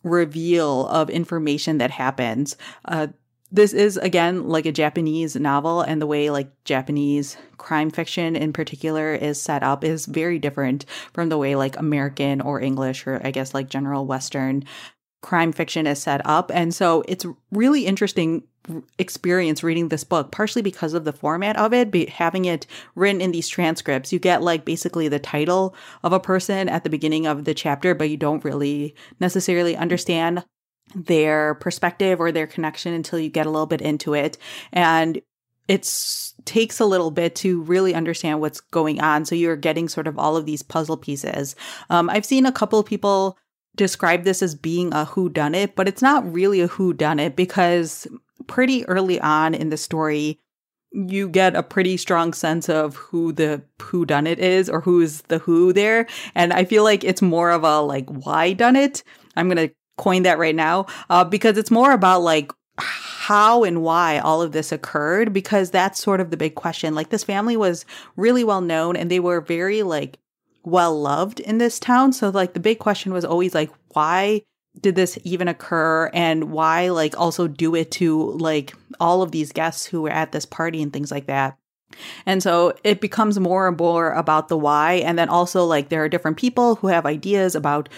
[0.03, 2.57] reveal of information that happens.
[2.85, 3.09] Uh,
[3.53, 8.53] this is again like a Japanese novel, and the way like Japanese crime fiction in
[8.53, 13.21] particular is set up is very different from the way like American or English or
[13.25, 14.65] I guess like general Western
[15.23, 16.51] crime fiction is set up.
[16.53, 18.43] And so it's really interesting
[18.99, 23.21] experience reading this book, partially because of the format of it, be, having it written
[23.21, 24.13] in these transcripts.
[24.13, 27.95] You get like basically the title of a person at the beginning of the chapter,
[27.95, 30.45] but you don't really necessarily understand
[30.95, 34.39] their perspective or their connection until you get a little bit into it.
[34.73, 35.21] And
[35.69, 35.89] it
[36.47, 39.25] takes a little bit to really understand what's going on.
[39.25, 41.55] So you're getting sort of all of these puzzle pieces.
[41.91, 43.39] Um, I've seen a couple of people
[43.77, 47.21] describe this as being a who done it, but it's not really a who done
[47.21, 48.09] it because
[48.49, 50.41] pretty early on in the story,
[50.93, 55.23] you get a pretty strong sense of who the who done it is or who's
[55.23, 56.07] the who there.
[56.35, 59.05] And I feel like it's more of a like why done it.
[59.37, 64.19] I'm to coin that right now uh, because it's more about like how and why
[64.19, 66.95] all of this occurred because that's sort of the big question.
[66.95, 67.85] Like this family was
[68.17, 70.19] really well known and they were very like
[70.65, 72.15] well loved in this town.
[72.15, 74.43] So like the big question was always like why
[74.81, 79.53] did this even occur and why like also do it to like all of these
[79.53, 81.59] guests who were at this party and things like that.
[82.25, 84.95] And so it becomes more and more about the why.
[84.95, 87.89] And then also, like, there are different people who have ideas about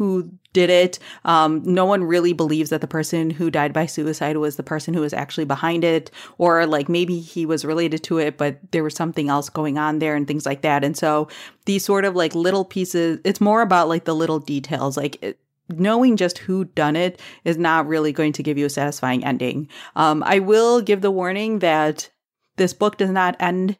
[0.00, 0.98] who did it.
[1.26, 4.94] Um, no one really believes that the person who died by suicide was the person
[4.94, 8.82] who was actually behind it, or like maybe he was related to it, but there
[8.82, 10.84] was something else going on there and things like that.
[10.84, 11.28] And so
[11.66, 15.22] these sort of like little pieces, it's more about like the little details, like.
[15.22, 19.24] It, knowing just who done it is not really going to give you a satisfying
[19.24, 19.68] ending.
[19.94, 22.10] Um, I will give the warning that
[22.56, 23.76] this book does not end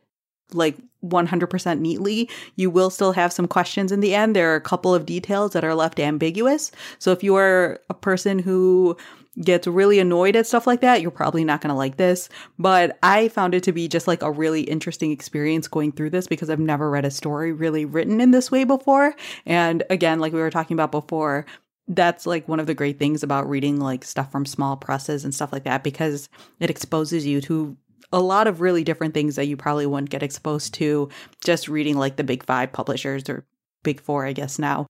[0.53, 2.29] like 100% neatly.
[2.57, 4.37] You will still have some questions in the end.
[4.37, 6.71] There are a couple of details that are left ambiguous.
[6.99, 8.97] So if you are a person who
[9.41, 12.29] gets really annoyed at stuff like that, you're probably not going to like this.
[12.59, 16.27] But I found it to be just like a really interesting experience going through this
[16.27, 19.15] because I've never read a story really written in this way before.
[19.47, 21.47] And again, like we were talking about before,
[21.89, 25.35] that's like one of the great things about reading like stuff from small presses and
[25.35, 26.29] stuff like that because
[26.61, 27.77] it exposes you to
[28.13, 31.09] a lot of really different things that you probably wouldn't get exposed to
[31.45, 33.45] just reading like the big five publishers or
[33.83, 34.87] big four, I guess now.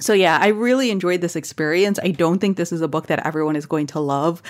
[0.00, 1.98] So, yeah, I really enjoyed this experience.
[2.00, 4.42] I don't think this is a book that everyone is going to love,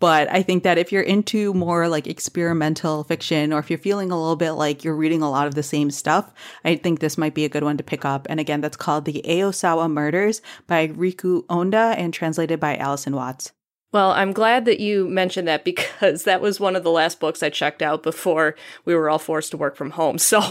[0.00, 4.10] but I think that if you're into more like experimental fiction or if you're feeling
[4.10, 6.32] a little bit like you're reading a lot of the same stuff,
[6.64, 8.26] I think this might be a good one to pick up.
[8.28, 13.52] And again, that's called The Aosawa Murders by Riku Onda and translated by Alison Watts.
[13.92, 17.42] Well, I'm glad that you mentioned that because that was one of the last books
[17.42, 20.18] I checked out before we were all forced to work from home.
[20.26, 20.42] So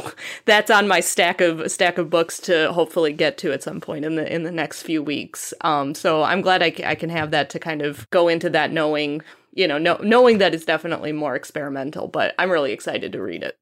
[0.45, 4.05] that's on my stack of stack of books to hopefully get to at some point
[4.05, 5.53] in the in the next few weeks.
[5.61, 8.71] Um, so I'm glad I, I can have that to kind of go into that
[8.71, 9.21] knowing,
[9.51, 12.07] you know, know, knowing that it's definitely more experimental.
[12.07, 13.57] But I'm really excited to read it.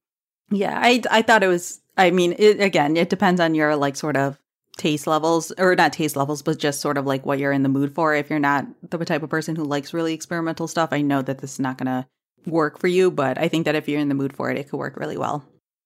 [0.52, 1.82] Yeah, I I thought it was.
[1.98, 4.38] I mean, it, again, it depends on your like sort of
[4.78, 7.70] taste levels or not taste levels but just sort of like what you're in the
[7.70, 11.02] mood for if you're not the type of person who likes really experimental stuff i
[11.02, 12.06] know that this is not going to
[12.50, 14.70] work for you but i think that if you're in the mood for it it
[14.70, 15.46] could work really well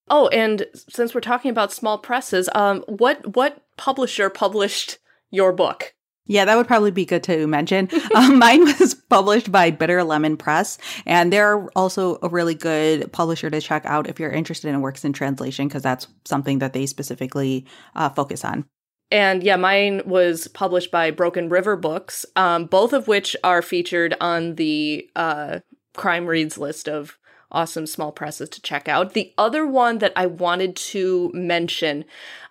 [0.10, 5.00] oh and since we're talking about small presses um what what publisher published
[5.32, 5.93] your book
[6.28, 7.89] yeah, that would probably be good to mention.
[8.15, 13.50] um, mine was published by Bitter Lemon Press, and they're also a really good publisher
[13.50, 16.86] to check out if you're interested in works in translation, because that's something that they
[16.86, 18.65] specifically uh, focus on.
[19.10, 24.15] And yeah, mine was published by Broken River Books, um, both of which are featured
[24.20, 25.60] on the uh,
[25.96, 27.17] Crime Reads list of
[27.52, 29.13] awesome small presses to check out.
[29.13, 32.04] The other one that I wanted to mention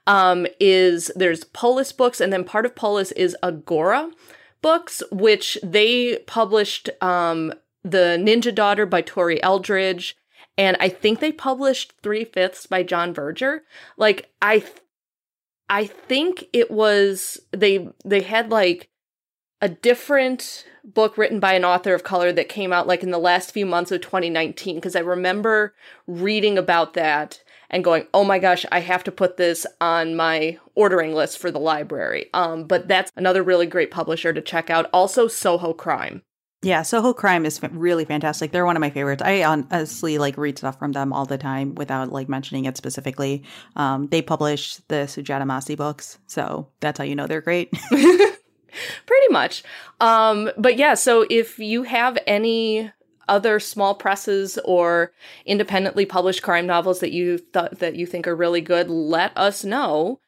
[0.06, 4.10] um, is there's Polis Books, and then part of Polis is Agora
[4.62, 10.16] Books, which they published um, The Ninja Daughter by Tori Eldridge.
[10.58, 13.60] And I think they published Three Fifths by John Vercher.
[13.98, 14.64] Like, I
[15.68, 18.88] I think it was they they had like
[19.60, 23.18] a different book written by an author of color that came out like in the
[23.18, 25.74] last few months of 2019 because I remember
[26.06, 30.58] reading about that and going, "Oh my gosh, I have to put this on my
[30.74, 34.88] ordering list for the library." Um, but that's another really great publisher to check out.
[34.92, 36.22] Also, Soho Crime.
[36.66, 38.50] Yeah, Soho Crime is really fantastic.
[38.50, 39.22] They're one of my favorites.
[39.24, 43.44] I honestly like read stuff from them all the time without like mentioning it specifically.
[43.76, 47.70] Um, they publish the Sujata Massey books, so that's how you know they're great.
[47.90, 49.62] Pretty much.
[50.00, 52.90] Um, but yeah, so if you have any
[53.28, 55.12] other small presses or
[55.44, 59.64] independently published crime novels that you thought that you think are really good, let us
[59.64, 60.18] know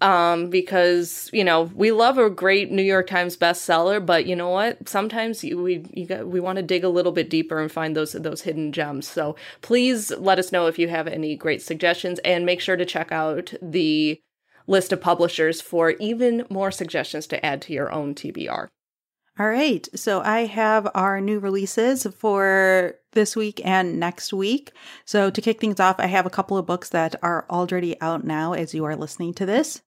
[0.00, 4.50] um, because you know we love a great New York Times bestseller, but you know
[4.50, 4.88] what?
[4.88, 8.12] Sometimes we you got, we want to dig a little bit deeper and find those
[8.12, 9.08] those hidden gems.
[9.08, 12.86] So please let us know if you have any great suggestions, and make sure to
[12.86, 14.20] check out the
[14.66, 18.68] list of publishers for even more suggestions to add to your own TBR.
[19.38, 19.88] All right.
[19.94, 24.72] So I have our new releases for this week and next week.
[25.04, 28.24] So to kick things off, I have a couple of books that are already out
[28.24, 29.80] now as you are listening to this.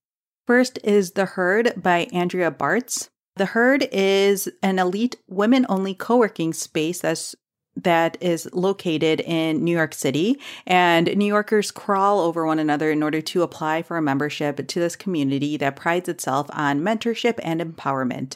[0.51, 3.07] First is The Herd by Andrea Bartz.
[3.37, 7.33] The Herd is an elite women only co working space that's
[7.77, 10.37] that is located in New York City,
[10.67, 14.79] and New Yorkers crawl over one another in order to apply for a membership to
[14.81, 18.35] this community that prides itself on mentorship and empowerment.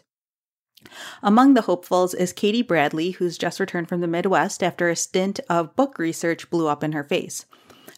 [1.22, 5.42] Among the hopefuls is Katie Bradley, who's just returned from the Midwest after a stint
[5.50, 7.46] of book research blew up in her face.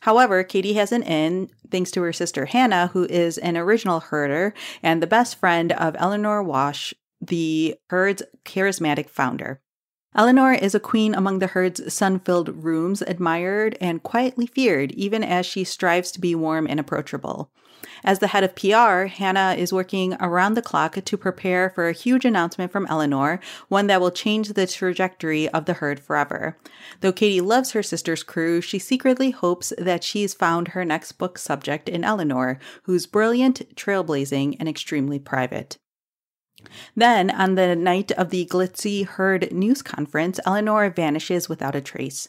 [0.01, 4.53] However, Katie has an in thanks to her sister Hannah, who is an original herder
[4.81, 9.61] and the best friend of Eleanor Walsh, the herd's charismatic founder.
[10.15, 15.23] Eleanor is a queen among the herd's sun filled rooms, admired and quietly feared, even
[15.23, 17.51] as she strives to be warm and approachable.
[18.03, 21.93] As the head of PR, Hannah is working around the clock to prepare for a
[21.93, 26.57] huge announcement from Eleanor, one that will change the trajectory of the herd forever.
[27.01, 31.37] Though Katie loves her sister's crew, she secretly hopes that she's found her next book
[31.37, 35.77] subject in Eleanor, who's brilliant, trailblazing, and extremely private.
[36.95, 42.27] Then, on the night of the glitzy herd news conference, Eleanor vanishes without a trace.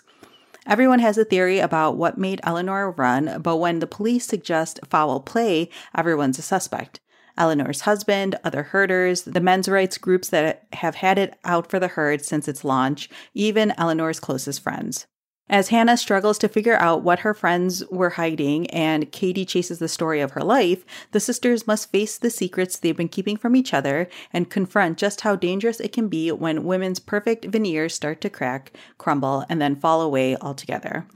[0.69, 5.19] Everyone has a theory about what made Eleanor run, but when the police suggest foul
[5.19, 7.01] play, everyone's a suspect.
[7.39, 11.89] Eleanor's husband, other herders, the men's rights groups that have had it out for the
[11.89, 15.07] herd since its launch, even Eleanor's closest friends.
[15.51, 19.89] As Hannah struggles to figure out what her friends were hiding and Katie chases the
[19.89, 23.73] story of her life, the sisters must face the secrets they've been keeping from each
[23.73, 28.29] other and confront just how dangerous it can be when women's perfect veneers start to
[28.29, 31.07] crack, crumble, and then fall away altogether.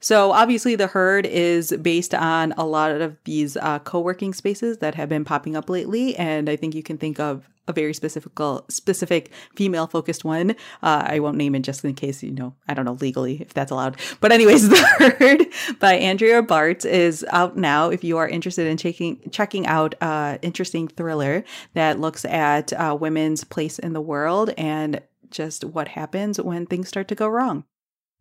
[0.00, 4.94] So obviously, the herd is based on a lot of these uh, co-working spaces that
[4.94, 8.32] have been popping up lately, and I think you can think of a very specific
[8.68, 10.52] specific female focused one.
[10.82, 13.54] Uh, I won't name it just in case you know I don't know legally if
[13.54, 13.96] that's allowed.
[14.20, 17.90] But anyways, the herd by Andrea Bartz is out now.
[17.90, 21.44] If you are interested in checking checking out uh, interesting thriller
[21.74, 26.88] that looks at uh, women's place in the world and just what happens when things
[26.88, 27.64] start to go wrong.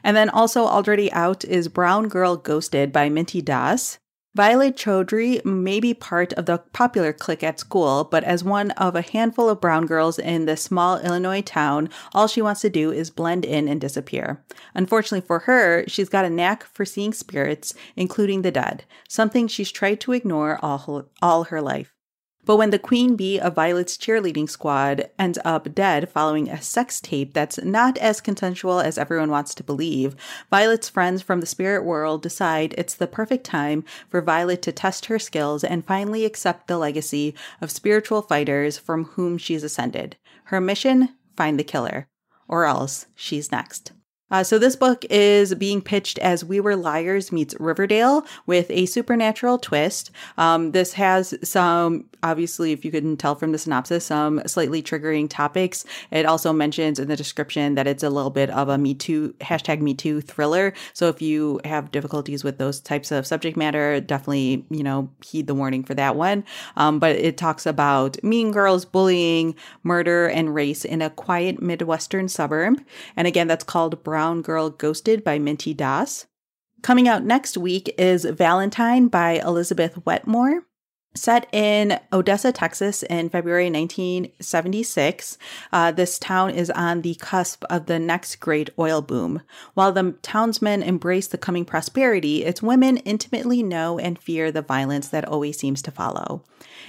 [0.03, 3.99] And then also already out is Brown Girl Ghosted by Mintie Das.
[4.35, 8.95] Violet Chaudhry may be part of the popular clique at school, but as one of
[8.95, 12.91] a handful of brown girls in this small Illinois town, all she wants to do
[12.91, 14.45] is blend in and disappear.
[14.75, 19.71] Unfortunately for her, she's got a knack for seeing spirits, including the dead, something she's
[19.71, 21.98] tried to ignore all, all her life.
[22.49, 26.99] But when the queen bee of Violet's cheerleading squad ends up dead following a sex
[26.99, 30.15] tape that's not as consensual as everyone wants to believe,
[30.49, 35.05] Violet's friends from the spirit world decide it's the perfect time for Violet to test
[35.05, 40.17] her skills and finally accept the legacy of spiritual fighters from whom she's ascended.
[40.45, 42.07] Her mission find the killer,
[42.47, 43.91] or else she's next.
[44.31, 48.85] Uh, so this book is being pitched as We Were Liars meets Riverdale with a
[48.85, 50.11] supernatural twist.
[50.37, 55.29] Um, this has some, obviously, if you couldn't tell from the synopsis, some slightly triggering
[55.29, 55.85] topics.
[56.11, 59.33] It also mentions in the description that it's a little bit of a Me Too
[59.41, 60.73] hashtag Me Too thriller.
[60.93, 65.47] So if you have difficulties with those types of subject matter, definitely you know heed
[65.47, 66.43] the warning for that one.
[66.77, 72.27] Um, but it talks about mean girls, bullying, murder, and race in a quiet midwestern
[72.27, 72.83] suburb.
[73.15, 73.89] And again, that's called.
[74.03, 76.25] Brown Girl Ghosted by Mintie Das.
[76.81, 80.65] Coming out next week is Valentine by Elizabeth Wetmore.
[81.15, 85.39] Set in Odessa, Texas in February 1976,
[85.73, 89.41] uh, this town is on the cusp of the next great oil boom.
[89.73, 95.07] While the townsmen embrace the coming prosperity, its women intimately know and fear the violence
[95.07, 96.43] that always seems to follow.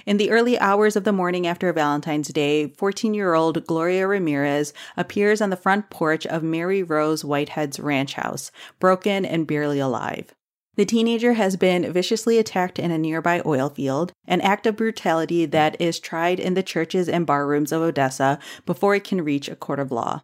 [0.04, 4.74] In the early hours of the morning after Valentine's Day, 14 year old Gloria Ramirez
[4.98, 10.34] appears on the front porch of Mary Rose Whitehead's ranch house, broken and barely alive.
[10.76, 15.44] The teenager has been viciously attacked in a nearby oil field, an act of brutality
[15.46, 19.56] that is tried in the churches and barrooms of Odessa before it can reach a
[19.56, 20.22] court of law.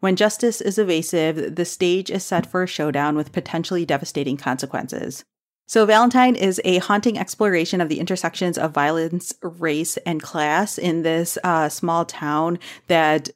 [0.00, 5.24] When justice is evasive, the stage is set for a showdown with potentially devastating consequences.
[5.66, 11.02] So, Valentine is a haunting exploration of the intersections of violence, race, and class in
[11.02, 13.28] this uh, small town that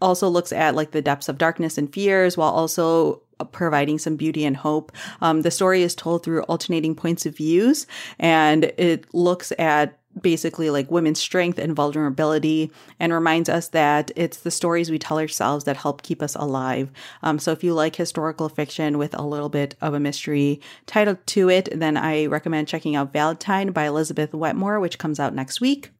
[0.00, 3.22] also looks at like the depths of darkness and fears while also
[3.52, 4.92] providing some beauty and hope.
[5.20, 7.86] Um, the story is told through alternating points of views,
[8.18, 14.38] and it looks at basically like women's strength and vulnerability and reminds us that it's
[14.38, 16.90] the stories we tell ourselves that help keep us alive.
[17.22, 21.16] Um, so if you like historical fiction with a little bit of a mystery title
[21.26, 25.60] to it, then I recommend checking out Valentine by Elizabeth Wetmore, which comes out next
[25.60, 25.90] week.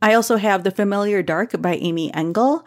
[0.00, 2.64] I also have The Familiar Dark by Amy Engel.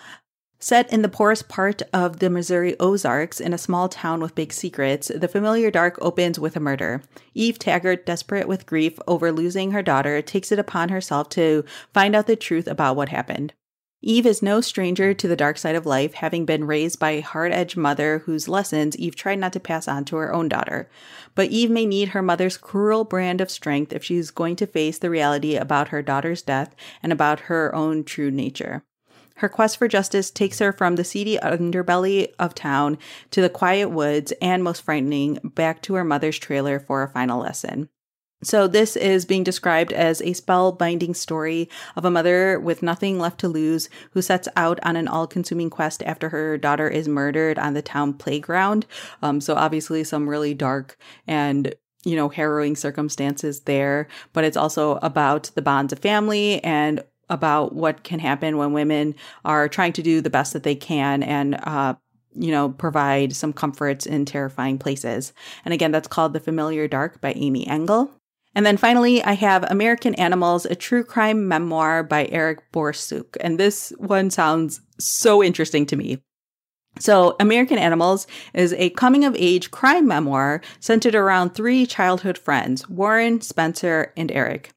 [0.60, 4.52] Set in the poorest part of the Missouri Ozarks in a small town with big
[4.52, 7.04] secrets, The Familiar Dark opens with a murder.
[7.36, 12.16] Eve Taggart, desperate with grief over losing her daughter, takes it upon herself to find
[12.16, 13.54] out the truth about what happened.
[14.02, 17.22] Eve is no stranger to the dark side of life, having been raised by a
[17.22, 20.90] hard edged mother whose lessons Eve tried not to pass on to her own daughter.
[21.36, 24.66] But Eve may need her mother's cruel brand of strength if she is going to
[24.66, 28.84] face the reality about her daughter's death and about her own true nature.
[29.38, 32.98] Her quest for justice takes her from the seedy underbelly of town
[33.32, 37.42] to the quiet woods and, most frightening, back to her mother's trailer for a final
[37.42, 37.90] lesson.
[38.44, 43.40] So, this is being described as a spellbinding story of a mother with nothing left
[43.40, 47.58] to lose who sets out on an all consuming quest after her daughter is murdered
[47.58, 48.86] on the town playground.
[49.24, 51.74] Um, so, obviously, some really dark and
[52.04, 57.74] you know, harrowing circumstances there, but it's also about the bonds of family and about
[57.74, 59.16] what can happen when women
[59.46, 61.94] are trying to do the best that they can and uh,
[62.34, 65.34] you know provide some comforts in terrifying places
[65.66, 68.12] and again that's called the familiar dark by amy engel
[68.58, 73.38] and then finally, I have American Animals, a true crime memoir by Eric Borsuk.
[73.40, 76.24] And this one sounds so interesting to me.
[77.00, 78.26] So, American Animals
[78.56, 84.32] is a coming of age crime memoir centered around three childhood friends Warren, Spencer, and
[84.32, 84.72] Eric.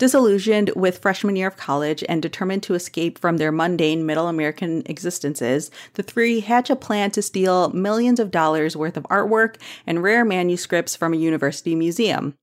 [0.00, 4.82] Disillusioned with freshman year of college and determined to escape from their mundane middle American
[4.86, 10.02] existences, the three hatch a plan to steal millions of dollars worth of artwork and
[10.02, 12.34] rare manuscripts from a university museum.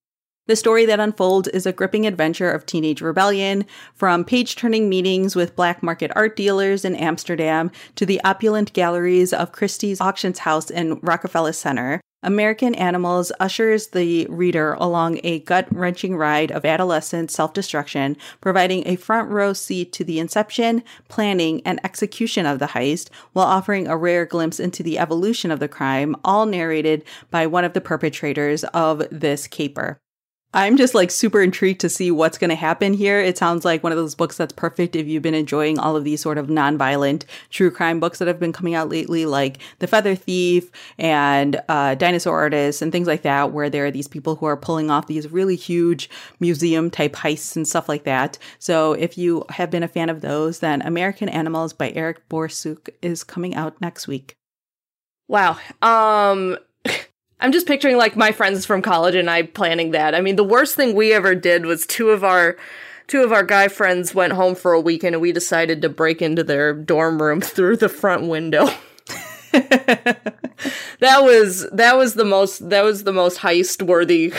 [0.47, 5.35] The story that unfolds is a gripping adventure of teenage rebellion, from page turning meetings
[5.35, 10.69] with black market art dealers in Amsterdam to the opulent galleries of Christie's Auctions House
[10.69, 11.99] in Rockefeller Center.
[12.23, 18.87] American Animals ushers the reader along a gut wrenching ride of adolescent self destruction, providing
[18.87, 23.85] a front row seat to the inception, planning, and execution of the heist, while offering
[23.85, 27.81] a rare glimpse into the evolution of the crime, all narrated by one of the
[27.81, 29.99] perpetrators of this caper.
[30.53, 33.19] I'm just like super intrigued to see what's going to happen here.
[33.19, 36.05] It sounds like one of those books that's perfect if you've been enjoying all of
[36.05, 39.87] these sort of non-violent true crime books that have been coming out lately, like The
[39.87, 44.37] Feather Thief and uh, Dinosaur Artist and things like that, where there are these people
[44.37, 48.37] who are pulling off these really huge museum type heists and stuff like that.
[48.57, 52.89] So if you have been a fan of those, then American Animals by Eric Borsuk
[53.01, 54.37] is coming out next week.
[55.27, 55.57] Wow.
[55.81, 56.57] Um
[57.39, 60.15] I'm just picturing like my friends from college and I planning that.
[60.15, 62.57] I mean, the worst thing we ever did was two of our
[63.07, 66.21] two of our guy friends went home for a weekend and we decided to break
[66.21, 68.67] into their dorm room through the front window.
[69.51, 74.33] that was that was the most that was the most heist worthy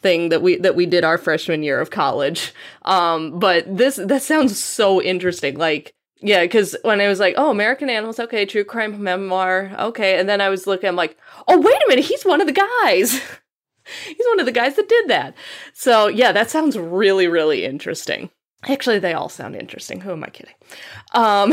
[0.00, 2.54] thing that we that we did our freshman year of college.
[2.82, 5.58] Um, but this that sounds so interesting.
[5.58, 10.18] Like yeah, because when I was like, oh, American Animals, okay, true crime memoir, okay.
[10.18, 12.52] And then I was looking, I'm like, oh, wait a minute, he's one of the
[12.52, 13.12] guys.
[14.06, 15.34] he's one of the guys that did that.
[15.74, 18.30] So yeah, that sounds really, really interesting.
[18.64, 20.00] Actually, they all sound interesting.
[20.00, 20.54] Who am I kidding?
[21.12, 21.52] Um,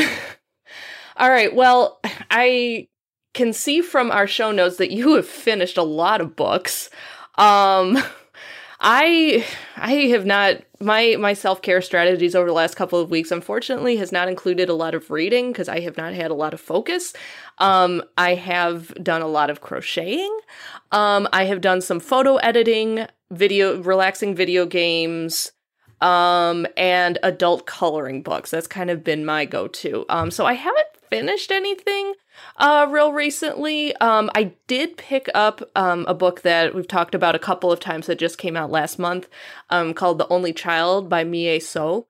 [1.17, 1.99] all right, well,
[2.31, 2.87] I
[3.33, 6.89] can see from our show notes that you have finished a lot of books.
[7.37, 7.97] Um,
[8.79, 9.45] I
[9.77, 14.11] I have not my my self-care strategies over the last couple of weeks unfortunately has
[14.11, 17.13] not included a lot of reading because I have not had a lot of focus.
[17.57, 20.37] Um I have done a lot of crocheting.
[20.91, 25.51] Um I have done some photo editing, video relaxing video games,
[26.01, 28.51] um and adult coloring books.
[28.51, 30.05] That's kind of been my go-to.
[30.09, 32.13] Um so I haven't finished anything
[32.57, 33.95] uh, real recently.
[33.97, 37.79] Um, I did pick up um, a book that we've talked about a couple of
[37.79, 39.29] times that just came out last month
[39.69, 42.05] um, called The Only Child by Mi-ae Seo.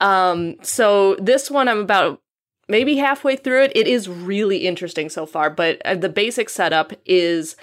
[0.00, 2.20] Um, so this one I'm about
[2.68, 3.72] maybe halfway through it.
[3.74, 7.56] It is really interesting so far, but uh, the basic setup is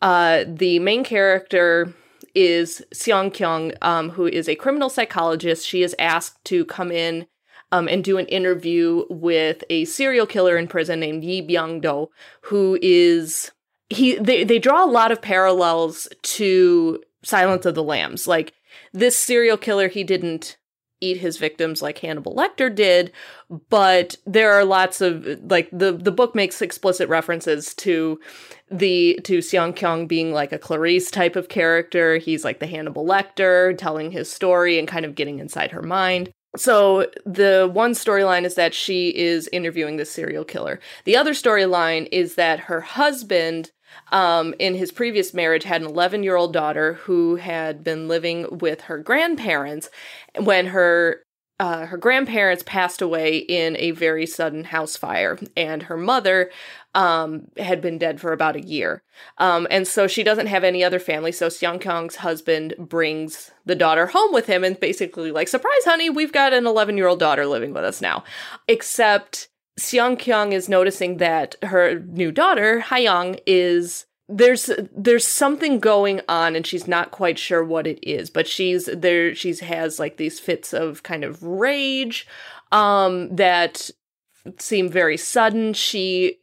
[0.00, 1.92] uh, the main character
[2.34, 5.66] is Seong Kyung, um, who is a criminal psychologist.
[5.66, 7.26] She is asked to come in
[7.72, 12.08] um, and do an interview with a serial killer in prison named Yi Byung Do,
[12.42, 13.50] who is
[13.88, 14.16] he.
[14.16, 18.26] They they draw a lot of parallels to Silence of the Lambs.
[18.26, 18.52] Like
[18.92, 20.56] this serial killer, he didn't
[21.00, 23.12] eat his victims like Hannibal Lecter did,
[23.68, 28.18] but there are lots of like the the book makes explicit references to
[28.70, 32.16] the to Seong Kyung being like a Clarice type of character.
[32.16, 36.32] He's like the Hannibal Lecter telling his story and kind of getting inside her mind.
[36.56, 40.80] So the one storyline is that she is interviewing this serial killer.
[41.04, 43.72] The other storyline is that her husband
[44.12, 48.58] um, in his previous marriage had an 11 year old daughter who had been living
[48.58, 49.88] with her grandparents
[50.38, 51.22] when her
[51.58, 56.50] uh, her grandparents passed away in a very sudden house fire, and her mother
[56.94, 59.02] um, had been dead for about a year.
[59.38, 61.32] Um, and so she doesn't have any other family.
[61.32, 66.32] So Seong husband brings the daughter home with him and basically, like, surprise, honey, we've
[66.32, 68.24] got an 11 year old daughter living with us now.
[68.66, 69.48] Except
[69.78, 76.56] Seong Kyung is noticing that her new daughter, Hayoung, is there's there's something going on
[76.56, 80.40] and she's not quite sure what it is but she's there she's has like these
[80.40, 82.26] fits of kind of rage
[82.72, 83.90] um that
[84.58, 85.72] seem very sudden.
[85.74, 86.38] She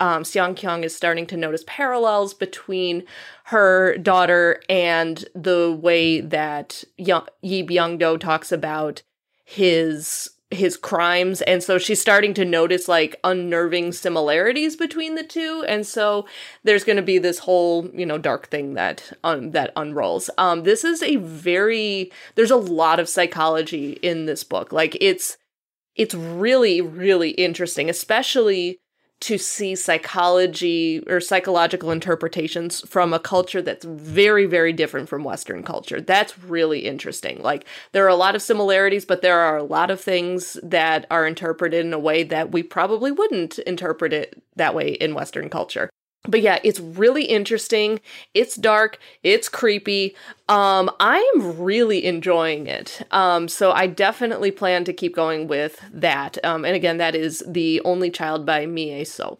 [0.00, 3.04] um, Seong Kyung is starting to notice parallels between
[3.44, 9.02] her daughter and the way that Yi Byung Do talks about
[9.44, 15.62] his his crimes and so she's starting to notice like unnerving similarities between the two
[15.68, 16.26] and so
[16.64, 20.30] there's going to be this whole you know dark thing that um, that unrolls.
[20.38, 24.72] Um this is a very there's a lot of psychology in this book.
[24.72, 25.36] Like it's
[25.96, 28.80] it's really really interesting especially
[29.20, 35.62] to see psychology or psychological interpretations from a culture that's very, very different from Western
[35.62, 36.00] culture.
[36.00, 37.42] That's really interesting.
[37.42, 41.06] Like, there are a lot of similarities, but there are a lot of things that
[41.10, 45.48] are interpreted in a way that we probably wouldn't interpret it that way in Western
[45.48, 45.90] culture
[46.24, 48.00] but yeah, it's really interesting.
[48.34, 48.98] It's dark.
[49.22, 50.16] It's creepy.
[50.48, 53.02] Um, I am really enjoying it.
[53.10, 56.42] Um, so I definitely plan to keep going with that.
[56.44, 59.38] Um, and again, that is the only child by Mi-ae Seo.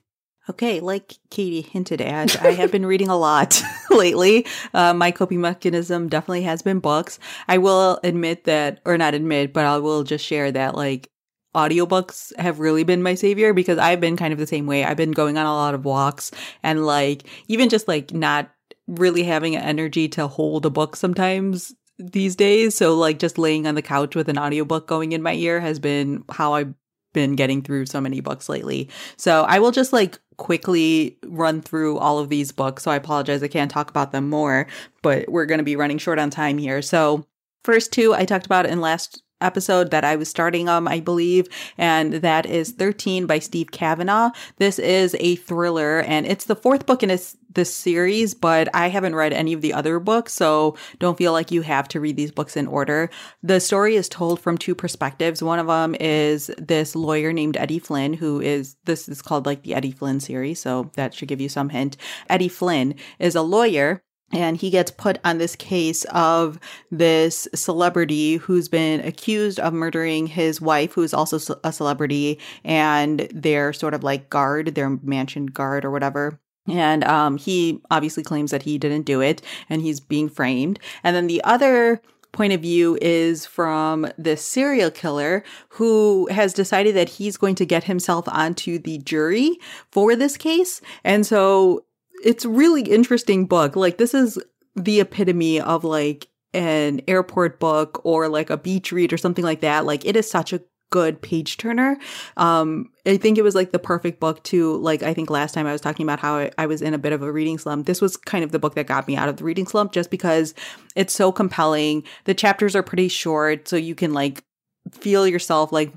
[0.50, 3.60] Okay, like Katie hinted at, I have been reading a lot
[3.90, 4.46] lately.
[4.72, 7.18] Uh, my coping mechanism definitely has been books.
[7.48, 11.10] I will admit that, or not admit, but I will just share that like
[11.58, 14.84] audiobooks have really been my savior because I've been kind of the same way.
[14.84, 16.30] I've been going on a lot of walks
[16.62, 18.50] and like even just like not
[18.86, 22.76] really having energy to hold a book sometimes these days.
[22.76, 25.78] So like just laying on the couch with an audiobook going in my ear has
[25.78, 26.72] been how I've
[27.12, 28.88] been getting through so many books lately.
[29.16, 32.84] So I will just like quickly run through all of these books.
[32.84, 34.66] So I apologize I can't talk about them more,
[35.02, 36.80] but we're going to be running short on time here.
[36.82, 37.26] So
[37.64, 41.48] first two I talked about in last episode that I was starting on, I believe,
[41.76, 44.30] and that is 13 by Steve Cavanagh.
[44.56, 48.88] This is a thriller, and it's the fourth book in this, this series, but I
[48.88, 52.16] haven't read any of the other books, so don't feel like you have to read
[52.16, 53.10] these books in order.
[53.42, 55.42] The story is told from two perspectives.
[55.42, 59.62] One of them is this lawyer named Eddie Flynn, who is, this is called like
[59.62, 61.96] the Eddie Flynn series, so that should give you some hint.
[62.28, 64.02] Eddie Flynn is a lawyer
[64.32, 66.58] and he gets put on this case of
[66.90, 73.20] this celebrity who's been accused of murdering his wife, who is also a celebrity, and
[73.32, 76.38] their sort of like guard, their mansion guard or whatever.
[76.68, 80.78] And um, he obviously claims that he didn't do it, and he's being framed.
[81.02, 82.02] And then the other
[82.32, 87.64] point of view is from this serial killer who has decided that he's going to
[87.64, 89.56] get himself onto the jury
[89.90, 90.82] for this case.
[91.04, 91.84] And so
[92.24, 93.76] it's really interesting book.
[93.76, 94.38] Like this is
[94.74, 99.60] the epitome of like an airport book or like a beach read or something like
[99.60, 99.84] that.
[99.84, 100.60] Like it is such a
[100.90, 101.98] good page turner.
[102.36, 105.66] Um, I think it was like the perfect book to like, I think last time
[105.66, 107.86] I was talking about how I, I, was in a bit of a reading slump.
[107.86, 110.10] This was kind of the book that got me out of the reading slump just
[110.10, 110.54] because
[110.96, 112.04] it's so compelling.
[112.24, 114.44] The chapters are pretty short, so you can like
[114.92, 115.92] feel yourself like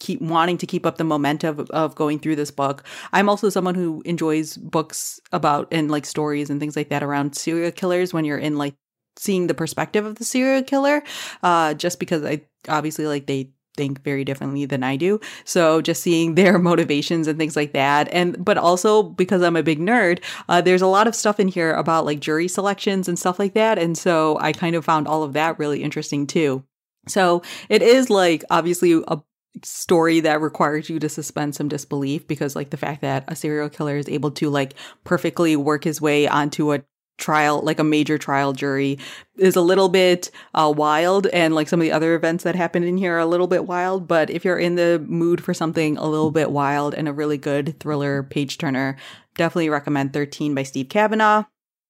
[0.00, 2.82] keep wanting to keep up the momentum of, of, going through this book.
[3.12, 7.36] I'm also someone who enjoys books about and like stories and things like that around
[7.36, 8.74] serial killers when you're in like
[9.16, 11.02] seeing the perspective of the serial killer.
[11.42, 15.20] Uh, just because I obviously like they think very differently than I do.
[15.44, 18.08] So just seeing their motivations and things like that.
[18.12, 21.48] And, but also because I'm a big nerd, uh, there's a lot of stuff in
[21.48, 23.78] here about like jury selections and stuff like that.
[23.78, 26.64] And so I kind of found all of that really interesting too.
[27.08, 29.18] So it is like obviously a
[29.62, 33.68] story that requires you to suspend some disbelief because like the fact that a serial
[33.68, 34.74] killer is able to like
[35.04, 36.82] perfectly work his way onto a
[37.18, 38.98] trial like a major trial jury
[39.36, 42.82] is a little bit uh, wild and like some of the other events that happen
[42.82, 45.98] in here are a little bit wild but if you're in the mood for something
[45.98, 48.96] a little bit wild and a really good thriller page turner
[49.34, 51.44] definitely recommend 13 by steve cavanagh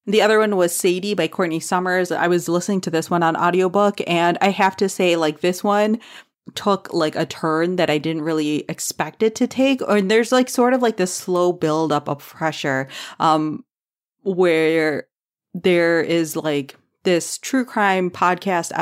[0.07, 2.11] the other one was Sadie by Courtney Summers.
[2.11, 5.63] I was listening to this one on audiobook and I have to say like this
[5.63, 6.01] one
[6.55, 9.81] took like a turn that I didn't really expect it to take.
[9.89, 12.89] And there's like sort of like this slow build up of pressure,
[13.19, 13.65] um,
[14.23, 15.07] where
[15.55, 18.73] there is like this true crime podcast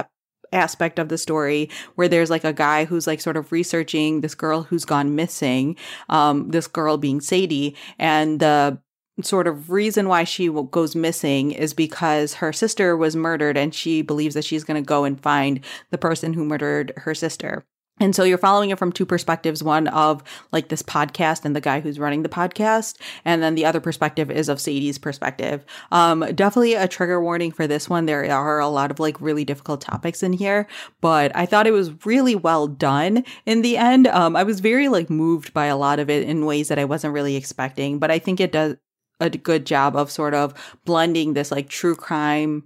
[0.52, 4.34] aspect of the story where there's like a guy who's like sort of researching this
[4.34, 5.76] girl who's gone missing,
[6.08, 8.78] um, this girl being Sadie, and the
[9.22, 14.02] sort of reason why she goes missing is because her sister was murdered and she
[14.02, 15.60] believes that she's going to go and find
[15.90, 17.64] the person who murdered her sister.
[18.00, 21.60] And so you're following it from two perspectives one of like this podcast and the
[21.60, 22.96] guy who's running the podcast.
[23.24, 25.64] And then the other perspective is of Sadie's perspective.
[25.90, 28.06] Um, definitely a trigger warning for this one.
[28.06, 30.66] There are a lot of like really difficult topics in here,
[31.00, 34.06] but I thought it was really well done in the end.
[34.06, 36.84] Um, I was very like moved by a lot of it in ways that I
[36.84, 38.76] wasn't really expecting, but I think it does
[39.20, 40.54] a good job of sort of
[40.84, 42.64] blending this like true crime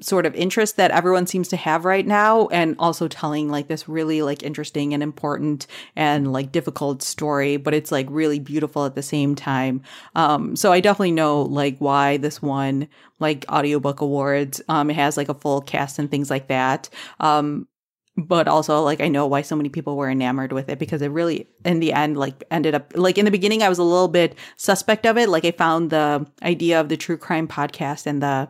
[0.00, 3.88] sort of interest that everyone seems to have right now and also telling like this
[3.88, 8.94] really like interesting and important and like difficult story but it's like really beautiful at
[8.94, 9.80] the same time.
[10.14, 12.88] Um so i definitely know like why this one
[13.20, 16.88] like audiobook awards um it has like a full cast and things like that.
[17.20, 17.68] Um
[18.16, 21.10] but also like I know why so many people were enamored with it because it
[21.10, 24.08] really in the end like ended up like in the beginning I was a little
[24.08, 28.22] bit suspect of it like I found the idea of the true crime podcast and
[28.22, 28.48] the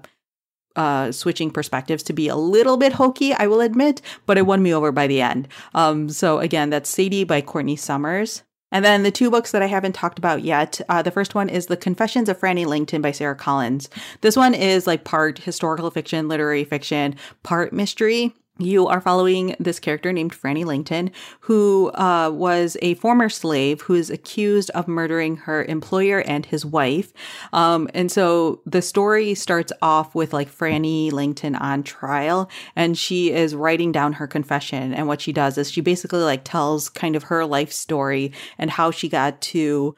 [0.74, 4.62] uh switching perspectives to be a little bit hokey I will admit but it won
[4.62, 8.42] me over by the end um so again that's Sadie by Courtney Summers
[8.72, 10.80] and then the two books that I haven't talked about yet.
[10.88, 13.90] Uh, the first one is The Confessions of Frannie Langton by Sara Collins.
[14.22, 19.80] This one is like part historical fiction, literary fiction, part mystery you are following this
[19.80, 25.36] character named Frannie Langton, who uh, was a former slave who is accused of murdering
[25.36, 27.12] her employer and his wife.
[27.53, 33.32] Um, and so the story starts off with like Frannie Langton on trial, and she
[33.32, 34.92] is writing down her confession.
[34.92, 38.70] And what she does is she basically like tells kind of her life story and
[38.70, 39.94] how she got to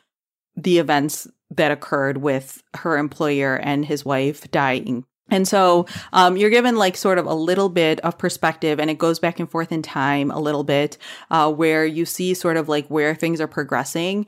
[0.57, 5.05] the events that occurred with her employer and his wife dying.
[5.31, 8.99] And so um, you're given like sort of a little bit of perspective, and it
[8.99, 10.99] goes back and forth in time a little bit,
[11.31, 14.27] uh, where you see sort of like where things are progressing.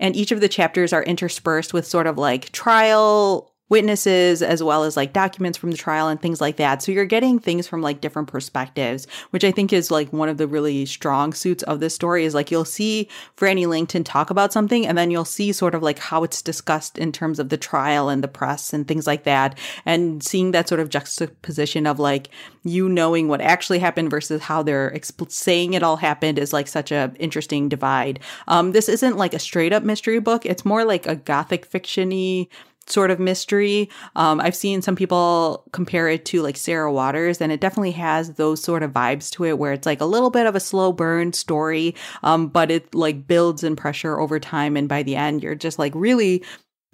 [0.00, 4.84] And each of the chapters are interspersed with sort of like trial witnesses as well
[4.84, 6.82] as like documents from the trial and things like that.
[6.82, 10.36] So you're getting things from like different perspectives, which I think is like one of
[10.36, 14.52] the really strong suits of this story is like you'll see Frannie Langton talk about
[14.52, 17.56] something and then you'll see sort of like how it's discussed in terms of the
[17.56, 19.58] trial and the press and things like that.
[19.86, 22.28] And seeing that sort of juxtaposition of like
[22.64, 26.68] you knowing what actually happened versus how they're exp- saying it all happened is like
[26.68, 28.20] such a interesting divide.
[28.46, 30.44] Um, this isn't like a straight up mystery book.
[30.44, 32.48] It's more like a gothic fictiony
[32.86, 33.88] sort of mystery.
[34.16, 38.34] Um, I've seen some people compare it to like Sarah Waters, and it definitely has
[38.34, 40.92] those sort of vibes to it where it's like a little bit of a slow
[40.92, 44.76] burn story, um, but it like builds in pressure over time.
[44.76, 46.44] And by the end, you're just like really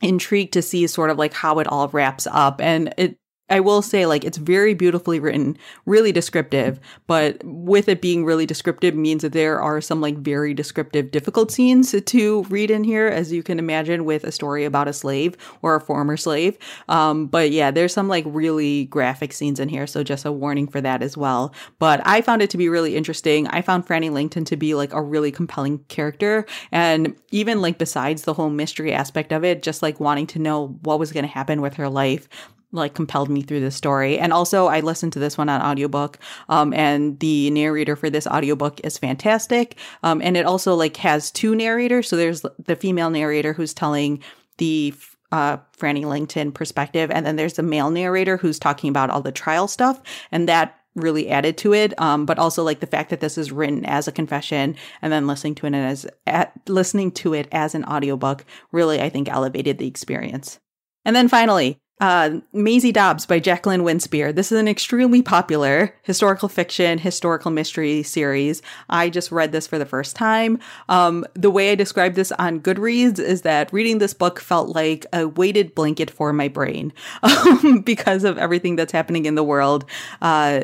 [0.02, 2.60] intrigued to see sort of like how it all wraps up.
[2.60, 3.18] And it
[3.50, 8.46] I will say, like, it's very beautifully written, really descriptive, but with it being really
[8.46, 13.08] descriptive means that there are some, like, very descriptive, difficult scenes to read in here,
[13.08, 16.56] as you can imagine with a story about a slave or a former slave.
[16.88, 20.68] Um, but yeah, there's some, like, really graphic scenes in here, so just a warning
[20.68, 21.52] for that as well.
[21.78, 23.48] But I found it to be really interesting.
[23.48, 26.46] I found Frannie Langton to be, like, a really compelling character.
[26.70, 30.78] And even, like, besides the whole mystery aspect of it, just, like, wanting to know
[30.82, 32.28] what was going to happen with her life
[32.72, 34.18] like compelled me through the story.
[34.18, 36.18] And also I listened to this one on audiobook.
[36.48, 39.76] Um, and the narrator for this audiobook is fantastic.
[40.02, 42.08] Um, and it also like has two narrators.
[42.08, 44.22] So there's the female narrator who's telling
[44.58, 44.94] the
[45.32, 47.10] uh, Frannie Langton perspective.
[47.10, 50.00] And then there's the male narrator who's talking about all the trial stuff.
[50.32, 51.98] And that really added to it.
[52.00, 55.26] Um, but also like the fact that this is written as a confession and then
[55.26, 59.78] listening to it as at, listening to it as an audiobook really, I think, elevated
[59.78, 60.58] the experience.
[61.04, 64.34] And then finally, uh, Maisie Dobbs by Jacqueline Winspear.
[64.34, 68.62] This is an extremely popular historical fiction, historical mystery series.
[68.88, 70.58] I just read this for the first time.
[70.88, 75.06] Um, the way I described this on Goodreads is that reading this book felt like
[75.12, 76.92] a weighted blanket for my brain
[77.22, 79.84] um, because of everything that's happening in the world.
[80.22, 80.62] Uh,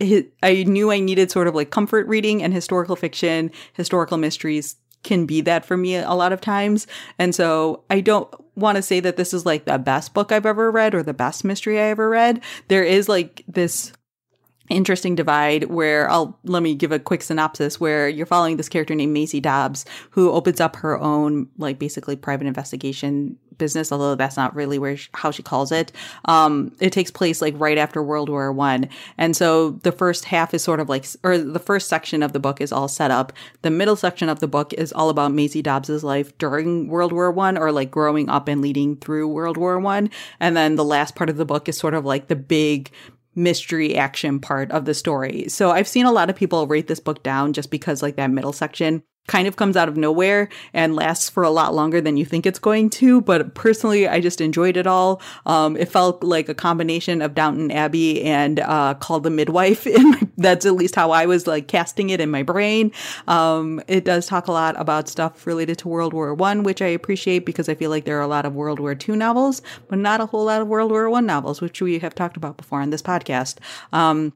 [0.00, 5.26] I knew I needed sort of like comfort reading and historical fiction, historical mysteries can
[5.26, 6.86] be that for me a lot of times.
[7.18, 10.46] And so I don't want to say that this is like the best book I've
[10.46, 12.42] ever read or the best mystery I ever read.
[12.68, 13.92] There is like this
[14.68, 18.94] interesting divide where I'll let me give a quick synopsis where you're following this character
[18.94, 24.36] named Maisie Dobbs who opens up her own like basically private investigation business although that's
[24.36, 25.92] not really where she, how she calls it
[26.26, 30.54] um it takes place like right after World War 1 and so the first half
[30.54, 33.32] is sort of like or the first section of the book is all set up.
[33.62, 37.30] The middle section of the book is all about Maisie Dobbs's life during World War
[37.30, 41.14] 1 or like growing up and leading through World War 1 and then the last
[41.14, 42.90] part of the book is sort of like the big
[43.34, 45.48] mystery action part of the story.
[45.48, 48.30] So I've seen a lot of people rate this book down just because like that
[48.30, 52.16] middle section kind of comes out of nowhere and lasts for a lot longer than
[52.16, 53.20] you think it's going to.
[53.20, 55.22] But personally, I just enjoyed it all.
[55.46, 59.86] Um, it felt like a combination of Downton Abbey and uh, Call the Midwife.
[60.36, 62.90] that's at least how I was like casting it in my brain.
[63.28, 66.86] Um, it does talk a lot about stuff related to World War One, which I
[66.86, 69.98] appreciate because I feel like there are a lot of World War Two novels, but
[69.98, 72.80] not a whole lot of World War One novels, which we have talked about before
[72.80, 73.58] on this podcast.
[73.92, 74.32] Um,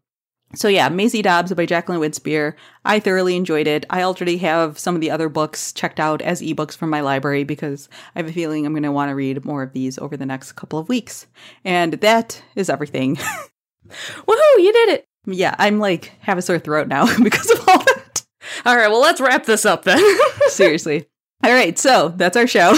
[0.55, 2.55] so yeah, Maisie Dobbs by Jacqueline Winspear.
[2.85, 3.87] I thoroughly enjoyed it.
[3.91, 7.45] I already have some of the other books checked out as ebooks from my library
[7.45, 10.17] because I have a feeling I'm going to want to read more of these over
[10.17, 11.27] the next couple of weeks.
[11.65, 13.17] And that is everything.
[13.89, 15.09] Woohoo, you did it.
[15.27, 18.25] Yeah, I'm like have a sore throat now because of all that.
[18.67, 20.03] All right, well, let's wrap this up then.
[20.49, 21.07] Seriously.
[21.45, 22.77] All right, so that's our show.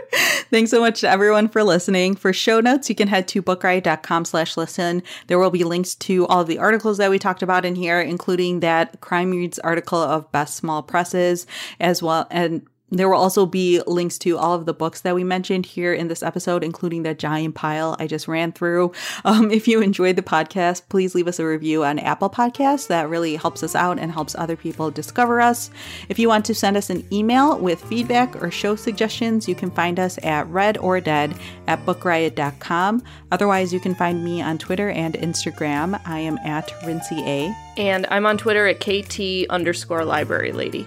[0.50, 2.14] Thanks so much to everyone for listening.
[2.14, 5.02] For show notes, you can head to bookriot.com slash listen.
[5.26, 8.60] There will be links to all the articles that we talked about in here, including
[8.60, 11.46] that Crime Reads article of Best Small Presses,
[11.80, 12.66] as well, and
[12.98, 16.08] there will also be links to all of the books that we mentioned here in
[16.08, 18.92] this episode, including that giant pile I just ran through.
[19.24, 22.88] Um, if you enjoyed the podcast, please leave us a review on Apple Podcasts.
[22.88, 25.70] That really helps us out and helps other people discover us.
[26.08, 29.70] If you want to send us an email with feedback or show suggestions, you can
[29.70, 31.34] find us at read or dead
[31.66, 33.02] at bookriot.com.
[33.30, 36.00] Otherwise, you can find me on Twitter and Instagram.
[36.04, 37.54] I am at Rincey A.
[37.76, 40.86] And I'm on Twitter at KT underscore library lady.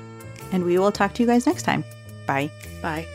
[0.51, 1.83] And we will talk to you guys next time.
[2.25, 2.49] Bye.
[2.81, 3.05] Bye.